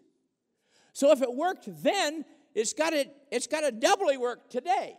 So 0.95 1.13
if 1.13 1.23
it 1.23 1.33
worked 1.33 1.69
then, 1.85 2.25
it's 2.57 2.73
got 2.73 2.91
to, 2.91 3.05
it's 3.31 3.47
got 3.47 3.61
to 3.61 3.71
doubly 3.71 4.17
work 4.17 4.51
today. 4.51 4.97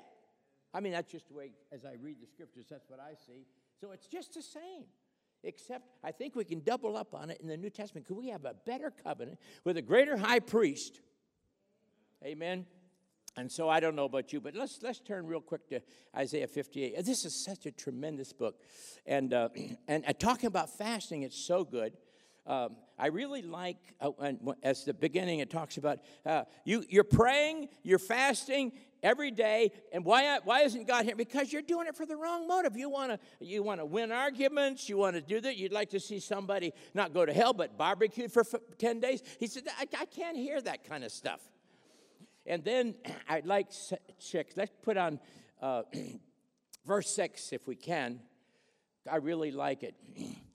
I 0.73 0.79
mean, 0.79 0.93
that's 0.93 1.11
just 1.11 1.27
the 1.27 1.33
way, 1.33 1.51
as 1.73 1.83
I 1.83 1.95
read 2.01 2.21
the 2.21 2.27
scriptures, 2.27 2.67
that's 2.69 2.89
what 2.89 3.01
I 3.01 3.15
see. 3.15 3.47
So 3.81 3.91
it's 3.91 4.07
just 4.07 4.33
the 4.35 4.41
same. 4.41 4.85
Except 5.43 5.85
I 6.03 6.11
think 6.11 6.35
we 6.35 6.43
can 6.43 6.61
double 6.61 6.97
up 6.97 7.13
on 7.15 7.29
it 7.29 7.39
in 7.41 7.47
the 7.47 7.57
New 7.57 7.69
Testament 7.69 8.05
because 8.05 8.21
we 8.21 8.29
have 8.29 8.45
a 8.45 8.55
better 8.65 8.91
covenant 8.91 9.39
with 9.63 9.77
a 9.77 9.81
greater 9.81 10.17
high 10.17 10.39
priest. 10.39 10.99
Amen. 12.25 12.65
And 13.37 13.49
so 13.49 13.69
I 13.69 13.79
don't 13.79 13.95
know 13.95 14.05
about 14.05 14.33
you, 14.33 14.41
but 14.41 14.55
let's 14.55 14.79
let's 14.81 14.99
turn 14.99 15.25
real 15.25 15.39
quick 15.39 15.69
to 15.69 15.81
Isaiah 16.15 16.47
58. 16.47 17.05
This 17.05 17.23
is 17.23 17.33
such 17.33 17.65
a 17.65 17.71
tremendous 17.71 18.33
book, 18.33 18.55
and 19.05 19.33
uh, 19.33 19.49
and, 19.87 20.03
and 20.05 20.19
talking 20.19 20.47
about 20.47 20.69
fasting, 20.69 21.23
it's 21.23 21.37
so 21.37 21.63
good. 21.63 21.93
Um, 22.45 22.75
I 22.97 23.07
really 23.07 23.41
like, 23.41 23.77
uh, 24.01 24.11
as 24.63 24.83
the 24.83 24.93
beginning, 24.93 25.39
it 25.39 25.49
talks 25.49 25.77
about 25.77 25.99
uh, 26.25 26.43
you, 26.65 26.83
you're 26.89 27.03
praying, 27.03 27.69
you're 27.83 27.99
fasting 27.99 28.73
every 29.01 29.31
day, 29.31 29.71
and 29.93 30.03
why, 30.03 30.39
why 30.43 30.61
isn't 30.61 30.87
God 30.87 31.05
here? 31.05 31.15
Because 31.15 31.53
you're 31.53 31.61
doing 31.61 31.87
it 31.87 31.95
for 31.95 32.05
the 32.05 32.17
wrong 32.17 32.47
motive. 32.47 32.75
You 32.75 32.89
want 32.89 33.11
to 33.11 33.19
you 33.39 33.63
wanna 33.63 33.85
win 33.85 34.11
arguments, 34.11 34.89
you 34.89 34.97
want 34.97 35.15
to 35.15 35.21
do 35.21 35.39
that. 35.41 35.55
You'd 35.55 35.71
like 35.71 35.89
to 35.91 35.99
see 35.99 36.19
somebody 36.19 36.73
not 36.93 37.13
go 37.13 37.25
to 37.25 37.31
hell, 37.31 37.53
but 37.53 37.77
barbecue 37.77 38.27
for 38.27 38.43
10 38.77 38.99
days. 38.99 39.23
He 39.39 39.47
said, 39.47 39.63
I, 39.79 39.87
I 39.97 40.05
can't 40.05 40.35
hear 40.35 40.59
that 40.61 40.83
kind 40.83 41.03
of 41.03 41.11
stuff. 41.11 41.39
And 42.45 42.63
then 42.63 42.95
I'd 43.29 43.45
like 43.45 43.67
check, 44.19 44.47
let's 44.55 44.71
put 44.81 44.97
on 44.97 45.19
uh, 45.61 45.83
verse 46.85 47.09
6 47.11 47.53
if 47.53 47.67
we 47.67 47.75
can. 47.75 48.19
I 49.09 49.17
really 49.17 49.51
like 49.51 49.83
it. 49.83 49.95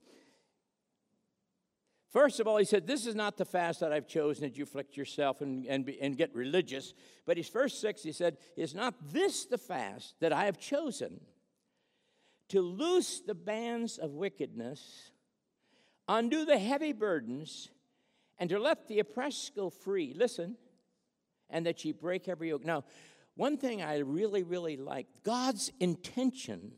First 2.15 2.39
of 2.39 2.47
all, 2.47 2.59
he 2.59 2.65
said, 2.65 2.87
This 2.87 3.07
is 3.07 3.17
not 3.17 3.37
the 3.37 3.45
fast 3.45 3.81
that 3.81 3.93
I've 3.93 4.07
chosen 4.07 4.45
that 4.45 4.57
you 4.57 4.63
afflict 4.63 4.97
yourself 4.97 5.41
and, 5.41 5.67
and, 5.67 5.85
be, 5.85 6.01
and 6.01 6.17
get 6.17 6.33
religious. 6.33 6.95
But 7.27 7.37
his 7.37 7.49
first 7.49 7.81
six, 7.81 8.05
he 8.05 8.13
said, 8.13 8.39
Is 8.57 8.73
not 8.73 8.95
this 9.13 9.47
the 9.47 9.59
fast 9.59 10.15
that 10.21 10.33
I 10.33 10.45
have 10.45 10.57
chosen 10.57 11.21
to 12.51 12.61
loose 12.61 13.21
the 13.21 13.35
bands 13.35 13.99
of 13.99 14.13
wickedness, 14.13 15.11
undo 16.07 16.45
the 16.45 16.57
heavy 16.57 16.93
burdens, 16.93 17.71
and 18.39 18.49
to 18.49 18.61
let 18.61 18.87
the 18.87 19.01
oppressed 19.01 19.57
go 19.57 19.69
free? 19.69 20.15
Listen, 20.17 20.57
and 21.51 21.67
that 21.67 21.85
ye 21.85 21.91
break 21.91 22.29
every 22.29 22.51
yoke. 22.51 22.65
Now, 22.65 22.85
one 23.35 23.57
thing 23.57 23.83
I 23.83 23.99
really, 23.99 24.45
really 24.45 24.77
like 24.77 25.09
God's 25.25 25.73
intention 25.81 26.75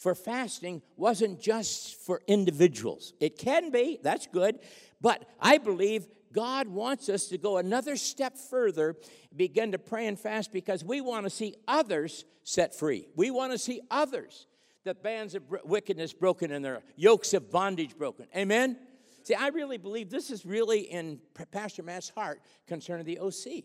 for 0.00 0.14
fasting 0.14 0.80
wasn't 0.96 1.40
just 1.40 1.94
for 2.00 2.22
individuals. 2.26 3.12
It 3.20 3.38
can 3.38 3.70
be, 3.70 4.00
that's 4.02 4.26
good, 4.26 4.58
but 5.00 5.28
I 5.38 5.58
believe 5.58 6.06
God 6.32 6.68
wants 6.68 7.10
us 7.10 7.26
to 7.26 7.38
go 7.38 7.58
another 7.58 7.96
step 7.96 8.38
further, 8.38 8.96
begin 9.36 9.72
to 9.72 9.78
pray 9.78 10.06
and 10.06 10.18
fast 10.18 10.52
because 10.52 10.82
we 10.82 11.02
want 11.02 11.26
to 11.26 11.30
see 11.30 11.54
others 11.68 12.24
set 12.44 12.74
free. 12.74 13.08
We 13.14 13.30
want 13.30 13.52
to 13.52 13.58
see 13.58 13.82
others, 13.90 14.46
the 14.84 14.94
bands 14.94 15.34
of 15.34 15.42
wickedness 15.64 16.14
broken 16.14 16.50
and 16.50 16.64
their 16.64 16.82
yokes 16.96 17.34
of 17.34 17.50
bondage 17.50 17.98
broken. 17.98 18.26
Amen? 18.34 18.78
See, 19.24 19.34
I 19.34 19.48
really 19.48 19.76
believe 19.76 20.08
this 20.08 20.30
is 20.30 20.46
really 20.46 20.80
in 20.80 21.20
Pastor 21.52 21.82
Matt's 21.82 22.08
heart 22.08 22.40
concerning 22.66 23.04
the 23.04 23.18
OC. 23.18 23.64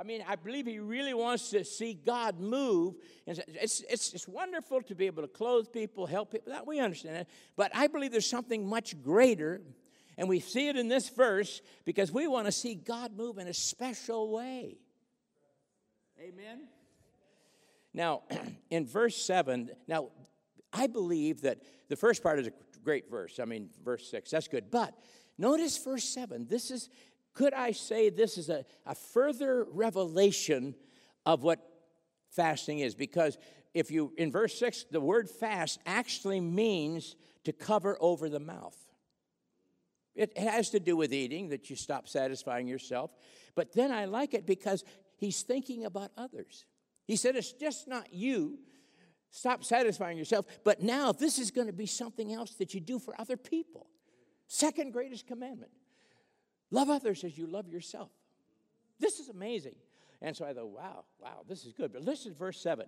I 0.00 0.02
mean, 0.02 0.24
I 0.26 0.34
believe 0.34 0.66
he 0.66 0.78
really 0.78 1.12
wants 1.12 1.50
to 1.50 1.62
see 1.62 1.92
God 1.92 2.40
move. 2.40 2.94
And 3.26 3.38
it's, 3.48 3.84
it's, 3.86 4.14
it's 4.14 4.26
wonderful 4.26 4.80
to 4.82 4.94
be 4.94 5.04
able 5.04 5.20
to 5.20 5.28
clothe 5.28 5.70
people, 5.72 6.06
help 6.06 6.32
people. 6.32 6.54
That 6.54 6.66
we 6.66 6.80
understand 6.80 7.16
that. 7.16 7.28
But 7.54 7.70
I 7.74 7.86
believe 7.86 8.10
there's 8.10 8.28
something 8.28 8.66
much 8.66 9.00
greater. 9.02 9.60
And 10.16 10.26
we 10.26 10.40
see 10.40 10.68
it 10.68 10.76
in 10.76 10.88
this 10.88 11.10
verse 11.10 11.60
because 11.84 12.10
we 12.10 12.26
want 12.26 12.46
to 12.46 12.52
see 12.52 12.74
God 12.74 13.14
move 13.14 13.36
in 13.36 13.46
a 13.46 13.52
special 13.52 14.32
way. 14.32 14.78
Amen. 16.18 16.68
Now, 17.92 18.22
in 18.70 18.86
verse 18.86 19.16
7, 19.16 19.70
now, 19.86 20.08
I 20.72 20.86
believe 20.86 21.42
that 21.42 21.58
the 21.90 21.96
first 21.96 22.22
part 22.22 22.38
is 22.38 22.46
a 22.46 22.52
great 22.82 23.10
verse. 23.10 23.38
I 23.38 23.44
mean, 23.44 23.68
verse 23.84 24.10
6, 24.10 24.30
that's 24.30 24.48
good. 24.48 24.70
But 24.70 24.94
notice 25.36 25.76
verse 25.76 26.04
7. 26.04 26.46
This 26.48 26.70
is 26.70 26.88
could 27.32 27.54
I 27.54 27.72
say 27.72 28.10
this 28.10 28.38
is 28.38 28.48
a, 28.48 28.64
a 28.86 28.94
further 28.94 29.66
revelation 29.70 30.74
of 31.24 31.42
what 31.42 31.60
fasting 32.30 32.80
is? 32.80 32.94
Because 32.94 33.38
if 33.72 33.90
you, 33.90 34.12
in 34.16 34.32
verse 34.32 34.58
6, 34.58 34.86
the 34.90 35.00
word 35.00 35.28
fast 35.28 35.78
actually 35.86 36.40
means 36.40 37.16
to 37.44 37.52
cover 37.52 37.96
over 38.00 38.28
the 38.28 38.40
mouth. 38.40 38.76
It 40.14 40.36
has 40.36 40.70
to 40.70 40.80
do 40.80 40.96
with 40.96 41.12
eating, 41.12 41.50
that 41.50 41.70
you 41.70 41.76
stop 41.76 42.08
satisfying 42.08 42.66
yourself. 42.66 43.12
But 43.54 43.72
then 43.72 43.92
I 43.92 44.06
like 44.06 44.34
it 44.34 44.44
because 44.44 44.84
he's 45.16 45.42
thinking 45.42 45.84
about 45.84 46.10
others. 46.16 46.66
He 47.06 47.16
said, 47.16 47.36
It's 47.36 47.52
just 47.52 47.86
not 47.86 48.12
you. 48.12 48.58
Stop 49.30 49.62
satisfying 49.64 50.18
yourself. 50.18 50.46
But 50.64 50.82
now 50.82 51.12
this 51.12 51.38
is 51.38 51.52
going 51.52 51.68
to 51.68 51.72
be 51.72 51.86
something 51.86 52.32
else 52.32 52.54
that 52.54 52.74
you 52.74 52.80
do 52.80 52.98
for 52.98 53.18
other 53.20 53.36
people. 53.36 53.86
Second 54.48 54.92
greatest 54.92 55.28
commandment 55.28 55.70
Love 56.70 56.90
others 56.90 57.24
as 57.24 57.36
you 57.36 57.46
love 57.46 57.68
yourself. 57.68 58.10
This 58.98 59.18
is 59.18 59.28
amazing. 59.28 59.76
And 60.22 60.36
so 60.36 60.44
I 60.44 60.52
thought, 60.52 60.68
wow, 60.68 61.04
wow, 61.20 61.42
this 61.48 61.64
is 61.64 61.72
good. 61.72 61.92
But 61.92 62.02
listen 62.02 62.32
to 62.32 62.38
verse 62.38 62.60
7. 62.60 62.86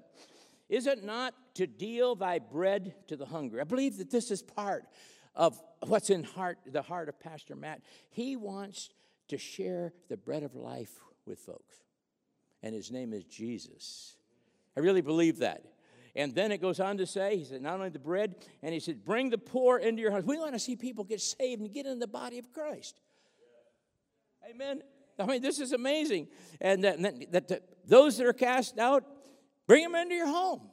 Is 0.69 0.87
it 0.87 1.03
not 1.03 1.35
to 1.55 1.67
deal 1.67 2.15
thy 2.15 2.39
bread 2.39 2.95
to 3.09 3.17
the 3.17 3.27
hungry? 3.27 3.61
I 3.61 3.65
believe 3.65 3.99
that 3.99 4.11
this 4.11 4.31
is 4.31 4.43
part 4.43 4.85
of 5.35 5.61
what's 5.87 6.11
in 6.11 6.25
heart, 6.25 6.59
the 6.67 6.83
heart 6.83 7.09
of 7.09 7.19
Pastor 7.19 7.57
Matt. 7.57 7.81
He 8.11 8.37
wants 8.37 8.91
to 9.29 9.39
share 9.39 9.93
the 10.09 10.17
bread 10.17 10.43
of 10.43 10.55
life 10.55 11.01
with 11.27 11.39
folks. 11.39 11.77
And 12.63 12.75
his 12.75 12.91
name 12.91 13.13
is 13.13 13.25
Jesus. 13.25 14.17
I 14.77 14.81
really 14.81 15.01
believe 15.01 15.39
that. 15.39 15.65
And 16.15 16.35
then 16.35 16.53
it 16.53 16.61
goes 16.61 16.79
on 16.79 16.99
to 16.99 17.07
say, 17.07 17.39
he 17.39 17.45
said, 17.45 17.63
not 17.63 17.75
only 17.75 17.89
the 17.89 17.99
bread, 17.99 18.35
and 18.63 18.75
he 18.75 18.81
said, 18.81 19.05
bring 19.05 19.31
the 19.31 19.39
poor 19.39 19.79
into 19.79 20.03
your 20.03 20.11
house. 20.11 20.25
We 20.25 20.39
want 20.39 20.53
to 20.53 20.59
see 20.59 20.77
people 20.77 21.05
get 21.05 21.23
saved 21.23 21.63
and 21.63 21.73
get 21.73 21.87
in 21.87 21.99
the 21.99 22.07
body 22.07 22.39
of 22.39 22.53
Christ. 22.53 23.01
Amen. 24.51 24.83
I 25.19 25.27
mean, 25.27 25.43
this 25.43 25.61
is 25.61 25.73
amazing. 25.73 26.29
And 26.61 26.85
that, 26.85 27.01
that, 27.33 27.49
that 27.49 27.63
those 27.87 28.17
that 28.19 28.27
are 28.27 28.33
cast 28.33 28.79
out, 28.79 29.05
bring 29.67 29.83
them 29.83 29.95
into 29.95 30.15
your 30.15 30.27
home. 30.27 30.69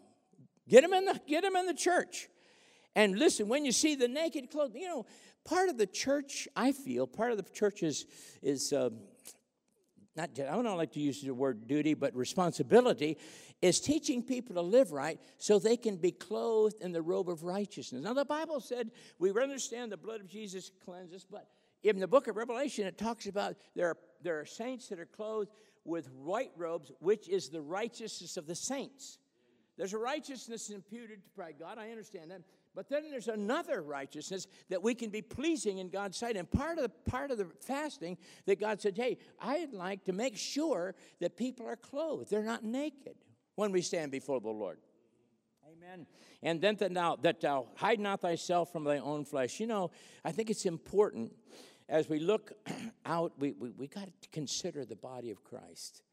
Get 0.68 0.82
them 0.82 0.94
in 0.94 1.06
the, 1.06 1.20
get 1.28 1.44
them 1.44 1.56
in 1.56 1.66
the 1.66 1.74
church. 1.74 2.28
And 2.96 3.18
listen, 3.18 3.48
when 3.48 3.66
you 3.66 3.72
see 3.72 3.96
the 3.96 4.08
naked 4.08 4.52
clothes, 4.52 4.72
you 4.76 4.88
know, 4.88 5.06
part 5.46 5.70
of 5.70 5.78
the 5.78 5.88
church, 5.88 6.48
I 6.56 6.72
feel, 6.72 7.08
part 7.08 7.32
of 7.32 7.38
the 7.38 7.44
church 7.52 7.84
is, 7.84 8.06
is 8.42 8.74
uh, 8.74 8.90
not, 10.16 10.32
I 10.40 10.62
don't 10.62 10.78
like 10.78 10.92
to 10.94 11.00
use 11.00 11.22
the 11.22 11.34
word 11.34 11.68
duty, 11.68 11.94
but 11.94 12.16
responsibility 12.16 13.18
is 13.62 13.80
teaching 13.80 14.24
people 14.24 14.56
to 14.56 14.62
live 14.62 14.92
right 14.92 15.20
so 15.38 15.60
they 15.60 15.78
can 15.78 15.98
be 15.98 16.12
clothed 16.12 16.82
in 16.82 16.92
the 16.92 17.02
robe 17.02 17.30
of 17.30 17.44
righteousness. 17.44 18.04
Now, 18.04 18.14
the 18.14 18.26
Bible 18.26 18.60
said 18.60 18.92
we 19.18 19.32
understand 19.32 19.92
the 19.92 19.98
blood 19.98 20.22
of 20.22 20.28
Jesus 20.28 20.72
cleanses, 20.84 21.26
but 21.30 21.48
in 21.84 22.00
the 22.00 22.08
book 22.08 22.28
of 22.28 22.36
Revelation, 22.36 22.86
it 22.86 22.98
talks 22.98 23.28
about 23.28 23.56
there 23.76 23.88
are, 23.88 23.98
there 24.22 24.40
are 24.40 24.46
saints 24.46 24.90
that 24.90 25.00
are 25.00 25.06
clothed 25.06 25.52
with 25.86 26.12
white 26.12 26.52
robes, 26.58 26.92
which 27.00 27.28
is 27.30 27.50
the 27.50 27.62
righteousness 27.62 28.38
of 28.38 28.48
the 28.48 28.56
saints. 28.56 29.18
There's 29.78 29.94
a 29.94 29.98
righteousness 29.98 30.70
imputed 30.70 31.22
to 31.24 31.54
God. 31.58 31.78
I 31.78 31.90
understand 31.90 32.32
that. 32.32 32.42
But 32.76 32.90
then 32.90 33.10
there's 33.10 33.30
another 33.30 33.82
righteousness 33.82 34.46
that 34.70 34.84
we 34.84 34.94
can 34.94 35.10
be 35.10 35.22
pleasing 35.22 35.78
in 35.78 35.90
God's 35.90 36.18
sight. 36.18 36.36
And 36.36 36.50
part 36.52 36.78
of 36.78 36.84
the 36.84 36.90
part 37.10 37.32
of 37.32 37.38
the 37.38 37.48
fasting 37.62 38.18
that 38.46 38.60
God 38.60 38.82
said, 38.82 38.98
"Hey, 38.98 39.18
I'd 39.40 39.74
like 39.74 40.04
to 40.06 40.14
make 40.14 40.38
sure 40.38 40.96
that 41.20 41.38
people 41.38 41.66
are 41.66 41.78
clothed; 41.78 42.30
they're 42.30 42.44
not 42.44 42.64
naked 42.64 43.16
when 43.56 43.72
we 43.72 43.82
stand 43.82 44.12
before 44.12 44.42
the 44.42 44.50
Lord." 44.50 44.80
Amen. 45.72 46.08
And 46.42 46.62
then 46.62 46.76
that 46.76 46.94
thou, 46.94 47.16
that 47.18 47.42
thou 47.42 47.68
hide 47.76 48.00
not 48.00 48.22
thyself 48.22 48.72
from 48.72 48.84
thy 48.84 48.98
own 48.98 49.24
flesh. 49.26 49.60
You 49.60 49.68
know, 49.68 49.92
I 50.26 50.32
think 50.32 50.50
it's 50.50 50.66
important 50.66 51.34
as 51.90 52.08
we 52.08 52.20
look 52.20 52.54
out. 53.06 53.34
We 53.40 53.52
we, 53.52 53.72
we 53.72 53.88
got 53.88 54.06
to 54.06 54.30
consider 54.32 54.86
the 54.86 54.96
body 54.96 55.32
of 55.32 55.44
Christ. 55.44 56.04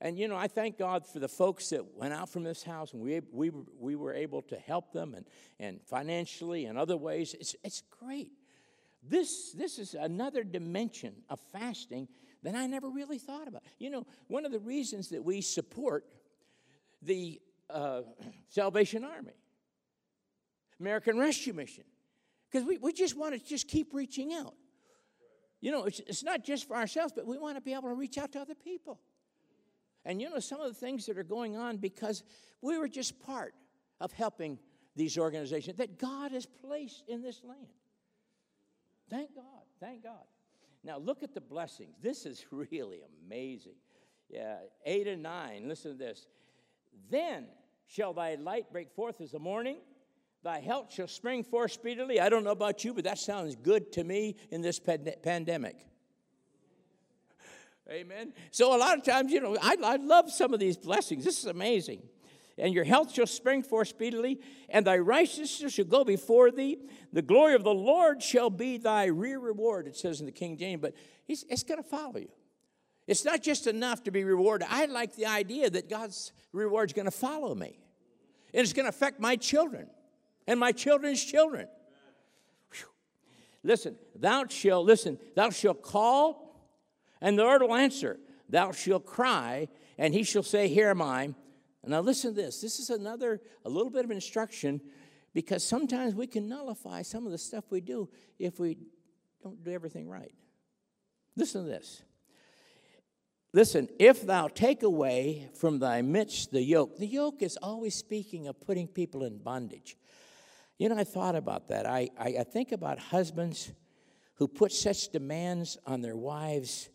And 0.00 0.18
you 0.18 0.28
know, 0.28 0.36
I 0.36 0.46
thank 0.46 0.76
God 0.76 1.06
for 1.06 1.20
the 1.20 1.28
folks 1.28 1.70
that 1.70 1.94
went 1.94 2.12
out 2.12 2.28
from 2.28 2.42
this 2.42 2.62
house 2.62 2.92
and 2.92 3.00
we, 3.00 3.20
we, 3.32 3.50
we 3.78 3.96
were 3.96 4.12
able 4.12 4.42
to 4.42 4.56
help 4.56 4.92
them 4.92 5.14
and, 5.14 5.24
and 5.58 5.80
financially 5.82 6.66
and 6.66 6.76
other 6.76 6.96
ways. 6.96 7.34
It's, 7.38 7.56
it's 7.64 7.82
great. 7.90 8.30
This, 9.02 9.52
this 9.52 9.78
is 9.78 9.94
another 9.94 10.44
dimension 10.44 11.14
of 11.30 11.40
fasting 11.52 12.08
that 12.42 12.54
I 12.54 12.66
never 12.66 12.90
really 12.90 13.18
thought 13.18 13.48
about. 13.48 13.62
You 13.78 13.90
know, 13.90 14.06
one 14.26 14.44
of 14.44 14.52
the 14.52 14.58
reasons 14.58 15.08
that 15.10 15.24
we 15.24 15.40
support 15.40 16.04
the 17.00 17.40
uh, 17.70 18.02
Salvation 18.50 19.02
Army, 19.02 19.36
American 20.78 21.18
Rescue 21.18 21.54
Mission, 21.54 21.84
because 22.50 22.66
we, 22.66 22.76
we 22.78 22.92
just 22.92 23.16
want 23.16 23.32
to 23.32 23.42
just 23.42 23.66
keep 23.66 23.94
reaching 23.94 24.34
out. 24.34 24.54
You 25.60 25.70
know, 25.70 25.84
it's, 25.84 26.00
it's 26.00 26.22
not 26.22 26.44
just 26.44 26.68
for 26.68 26.76
ourselves, 26.76 27.12
but 27.14 27.26
we 27.26 27.38
want 27.38 27.56
to 27.56 27.60
be 27.60 27.72
able 27.72 27.88
to 27.88 27.94
reach 27.94 28.18
out 28.18 28.32
to 28.32 28.40
other 28.40 28.54
people. 28.54 29.00
And 30.04 30.20
you 30.20 30.30
know, 30.30 30.38
some 30.38 30.60
of 30.60 30.68
the 30.68 30.78
things 30.78 31.06
that 31.06 31.18
are 31.18 31.24
going 31.24 31.56
on 31.56 31.78
because 31.78 32.22
we 32.62 32.78
were 32.78 32.88
just 32.88 33.20
part 33.20 33.54
of 34.00 34.12
helping 34.12 34.58
these 34.94 35.18
organizations 35.18 35.76
that 35.78 35.98
God 35.98 36.32
has 36.32 36.46
placed 36.46 37.04
in 37.08 37.22
this 37.22 37.42
land. 37.44 37.66
Thank 39.10 39.34
God. 39.34 39.44
Thank 39.80 40.04
God. 40.04 40.24
Now, 40.84 40.98
look 40.98 41.22
at 41.22 41.34
the 41.34 41.40
blessings. 41.40 41.96
This 42.00 42.26
is 42.26 42.46
really 42.50 43.00
amazing. 43.26 43.74
Yeah, 44.28 44.56
eight 44.84 45.06
and 45.06 45.22
nine. 45.22 45.68
Listen 45.68 45.92
to 45.92 45.98
this. 45.98 46.26
Then 47.10 47.46
shall 47.86 48.12
thy 48.12 48.34
light 48.36 48.70
break 48.72 48.90
forth 48.90 49.20
as 49.20 49.32
the 49.32 49.38
morning, 49.38 49.78
thy 50.42 50.60
health 50.60 50.92
shall 50.92 51.08
spring 51.08 51.42
forth 51.42 51.72
speedily. 51.72 52.20
I 52.20 52.28
don't 52.28 52.44
know 52.44 52.50
about 52.50 52.84
you, 52.84 52.94
but 52.94 53.04
that 53.04 53.18
sounds 53.18 53.56
good 53.56 53.92
to 53.92 54.04
me 54.04 54.36
in 54.50 54.62
this 54.62 54.78
pandemic. 54.78 55.86
Amen. 57.90 58.32
So 58.50 58.76
a 58.76 58.78
lot 58.78 58.96
of 58.96 59.04
times, 59.04 59.32
you 59.32 59.40
know, 59.40 59.56
I, 59.60 59.76
I 59.82 59.96
love 59.96 60.30
some 60.30 60.54
of 60.54 60.60
these 60.60 60.76
blessings. 60.76 61.24
This 61.24 61.38
is 61.38 61.46
amazing. 61.46 62.02
And 62.58 62.72
your 62.72 62.84
health 62.84 63.12
shall 63.12 63.26
spring 63.26 63.62
forth 63.62 63.88
speedily, 63.88 64.40
and 64.70 64.86
thy 64.86 64.96
righteousness 64.96 65.74
shall 65.74 65.84
go 65.84 66.04
before 66.04 66.50
thee. 66.50 66.78
The 67.12 67.20
glory 67.20 67.54
of 67.54 67.64
the 67.64 67.74
Lord 67.74 68.22
shall 68.22 68.48
be 68.48 68.78
thy 68.78 69.06
rear 69.06 69.38
reward, 69.38 69.86
it 69.86 69.96
says 69.96 70.20
in 70.20 70.26
the 70.26 70.32
King 70.32 70.56
James, 70.56 70.80
but 70.80 70.94
it's 71.28 71.62
going 71.64 71.82
to 71.82 71.88
follow 71.88 72.18
you. 72.18 72.30
It's 73.06 73.24
not 73.24 73.42
just 73.42 73.66
enough 73.66 74.02
to 74.04 74.10
be 74.10 74.24
rewarded. 74.24 74.66
I 74.70 74.86
like 74.86 75.14
the 75.14 75.26
idea 75.26 75.70
that 75.70 75.88
God's 75.88 76.32
reward 76.52 76.88
is 76.88 76.92
going 76.94 77.04
to 77.04 77.10
follow 77.10 77.54
me, 77.54 77.78
and 78.54 78.62
it's 78.62 78.72
going 78.72 78.84
to 78.84 78.90
affect 78.90 79.20
my 79.20 79.36
children 79.36 79.88
and 80.46 80.58
my 80.60 80.72
children's 80.72 81.22
children. 81.22 81.68
Whew. 82.72 82.88
Listen, 83.62 83.96
thou 84.14 84.46
shalt, 84.48 84.86
listen, 84.86 85.18
thou 85.34 85.50
shalt 85.50 85.82
call 85.82 86.46
and 87.20 87.38
the 87.38 87.44
Lord 87.44 87.62
will 87.62 87.74
answer, 87.74 88.18
Thou 88.48 88.70
shalt 88.72 89.06
cry, 89.06 89.68
and 89.98 90.14
he 90.14 90.22
shall 90.22 90.42
say, 90.42 90.68
Here 90.68 90.90
am 90.90 91.02
I. 91.02 91.34
Now 91.84 92.00
listen 92.00 92.34
to 92.34 92.42
this. 92.42 92.60
This 92.60 92.78
is 92.80 92.90
another, 92.90 93.40
a 93.64 93.68
little 93.68 93.90
bit 93.90 94.04
of 94.04 94.10
instruction, 94.10 94.80
because 95.32 95.64
sometimes 95.64 96.14
we 96.14 96.26
can 96.26 96.48
nullify 96.48 97.02
some 97.02 97.26
of 97.26 97.32
the 97.32 97.38
stuff 97.38 97.64
we 97.70 97.80
do 97.80 98.08
if 98.38 98.58
we 98.58 98.78
don't 99.42 99.62
do 99.62 99.70
everything 99.70 100.08
right. 100.08 100.32
Listen 101.36 101.64
to 101.64 101.68
this. 101.68 102.02
Listen, 103.52 103.88
if 103.98 104.22
thou 104.26 104.48
take 104.48 104.82
away 104.82 105.48
from 105.54 105.78
thy 105.78 106.02
midst 106.02 106.50
the 106.50 106.62
yoke, 106.62 106.96
the 106.98 107.06
yoke 107.06 107.42
is 107.42 107.56
always 107.62 107.94
speaking 107.94 108.48
of 108.48 108.60
putting 108.60 108.88
people 108.88 109.24
in 109.24 109.38
bondage. 109.38 109.96
You 110.78 110.88
know, 110.88 110.96
I 110.96 111.04
thought 111.04 111.36
about 111.36 111.68
that. 111.68 111.86
I, 111.86 112.10
I, 112.18 112.36
I 112.40 112.44
think 112.44 112.72
about 112.72 112.98
husbands 112.98 113.72
who 114.34 114.46
put 114.46 114.72
such 114.72 115.08
demands 115.08 115.78
on 115.86 116.02
their 116.02 116.16
wives 116.16 116.90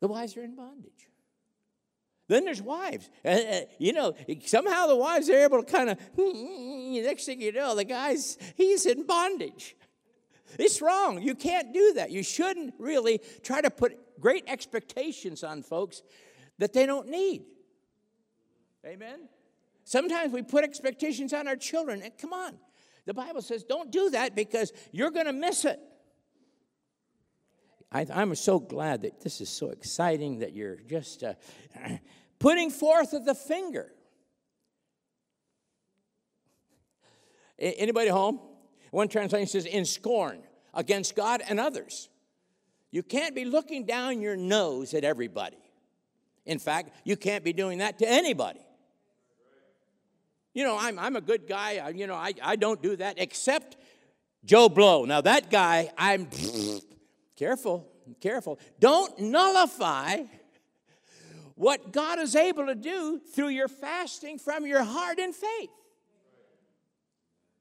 the 0.00 0.08
wives 0.08 0.36
are 0.36 0.42
in 0.42 0.56
bondage. 0.56 1.08
Then 2.28 2.44
there's 2.44 2.62
wives. 2.62 3.10
Uh, 3.24 3.28
uh, 3.28 3.60
you 3.78 3.92
know, 3.92 4.14
somehow 4.44 4.86
the 4.86 4.96
wives 4.96 5.28
are 5.28 5.36
able 5.36 5.62
to 5.62 5.70
kind 5.70 5.90
of, 5.90 5.98
next 6.16 7.26
thing 7.26 7.40
you 7.40 7.52
know, 7.52 7.74
the 7.74 7.84
guy's, 7.84 8.38
he's 8.56 8.86
in 8.86 9.06
bondage. 9.06 9.76
It's 10.58 10.80
wrong. 10.80 11.20
You 11.22 11.34
can't 11.34 11.72
do 11.72 11.94
that. 11.94 12.10
You 12.10 12.22
shouldn't 12.22 12.74
really 12.78 13.20
try 13.42 13.60
to 13.60 13.70
put 13.70 14.20
great 14.20 14.44
expectations 14.46 15.44
on 15.44 15.62
folks 15.62 16.02
that 16.58 16.72
they 16.72 16.86
don't 16.86 17.08
need. 17.08 17.42
Amen? 18.86 19.28
Sometimes 19.84 20.32
we 20.32 20.42
put 20.42 20.64
expectations 20.64 21.32
on 21.32 21.46
our 21.46 21.56
children. 21.56 22.02
And 22.02 22.16
come 22.16 22.32
on. 22.32 22.58
The 23.06 23.14
Bible 23.14 23.42
says 23.42 23.64
don't 23.64 23.90
do 23.90 24.10
that 24.10 24.34
because 24.34 24.72
you're 24.92 25.10
going 25.10 25.26
to 25.26 25.32
miss 25.32 25.64
it. 25.64 25.80
I, 27.92 28.06
am 28.10 28.34
so 28.36 28.60
glad 28.60 29.02
that 29.02 29.20
this 29.20 29.40
is 29.40 29.48
so 29.48 29.70
exciting 29.70 30.40
that 30.40 30.52
you're 30.52 30.76
just 30.76 31.24
uh, 31.24 31.34
putting 32.38 32.70
forth 32.70 33.12
of 33.12 33.24
the 33.24 33.34
finger. 33.34 33.90
Anybody 37.58 38.08
home? 38.08 38.40
One 38.90 39.08
translation 39.08 39.48
says, 39.48 39.66
in 39.66 39.84
scorn 39.84 40.42
against 40.72 41.14
God 41.14 41.42
and 41.46 41.60
others. 41.60 42.08
You 42.90 43.02
can't 43.02 43.34
be 43.34 43.44
looking 43.44 43.84
down 43.84 44.20
your 44.20 44.36
nose 44.36 44.94
at 44.94 45.04
everybody. 45.04 45.58
In 46.46 46.58
fact, 46.58 46.90
you 47.04 47.16
can't 47.16 47.44
be 47.44 47.52
doing 47.52 47.78
that 47.78 47.98
to 47.98 48.08
anybody. 48.08 48.60
You 50.52 50.64
know, 50.64 50.76
I'm, 50.78 50.98
I'm 50.98 51.16
a 51.16 51.20
good 51.20 51.46
guy. 51.48 51.76
I, 51.76 51.90
you 51.90 52.06
know, 52.06 52.14
I, 52.14 52.34
I 52.42 52.56
don't 52.56 52.82
do 52.82 52.96
that 52.96 53.18
except 53.18 53.76
Joe 54.44 54.68
Blow. 54.68 55.04
Now, 55.04 55.20
that 55.20 55.50
guy, 55.50 55.92
I'm 55.96 56.28
Careful, 57.40 57.90
careful. 58.20 58.58
Don't 58.80 59.18
nullify 59.18 60.24
what 61.54 61.90
God 61.90 62.18
is 62.18 62.36
able 62.36 62.66
to 62.66 62.74
do 62.74 63.18
through 63.34 63.48
your 63.48 63.66
fasting 63.66 64.38
from 64.38 64.66
your 64.66 64.84
heart 64.84 65.18
and 65.18 65.34
faith. 65.34 65.70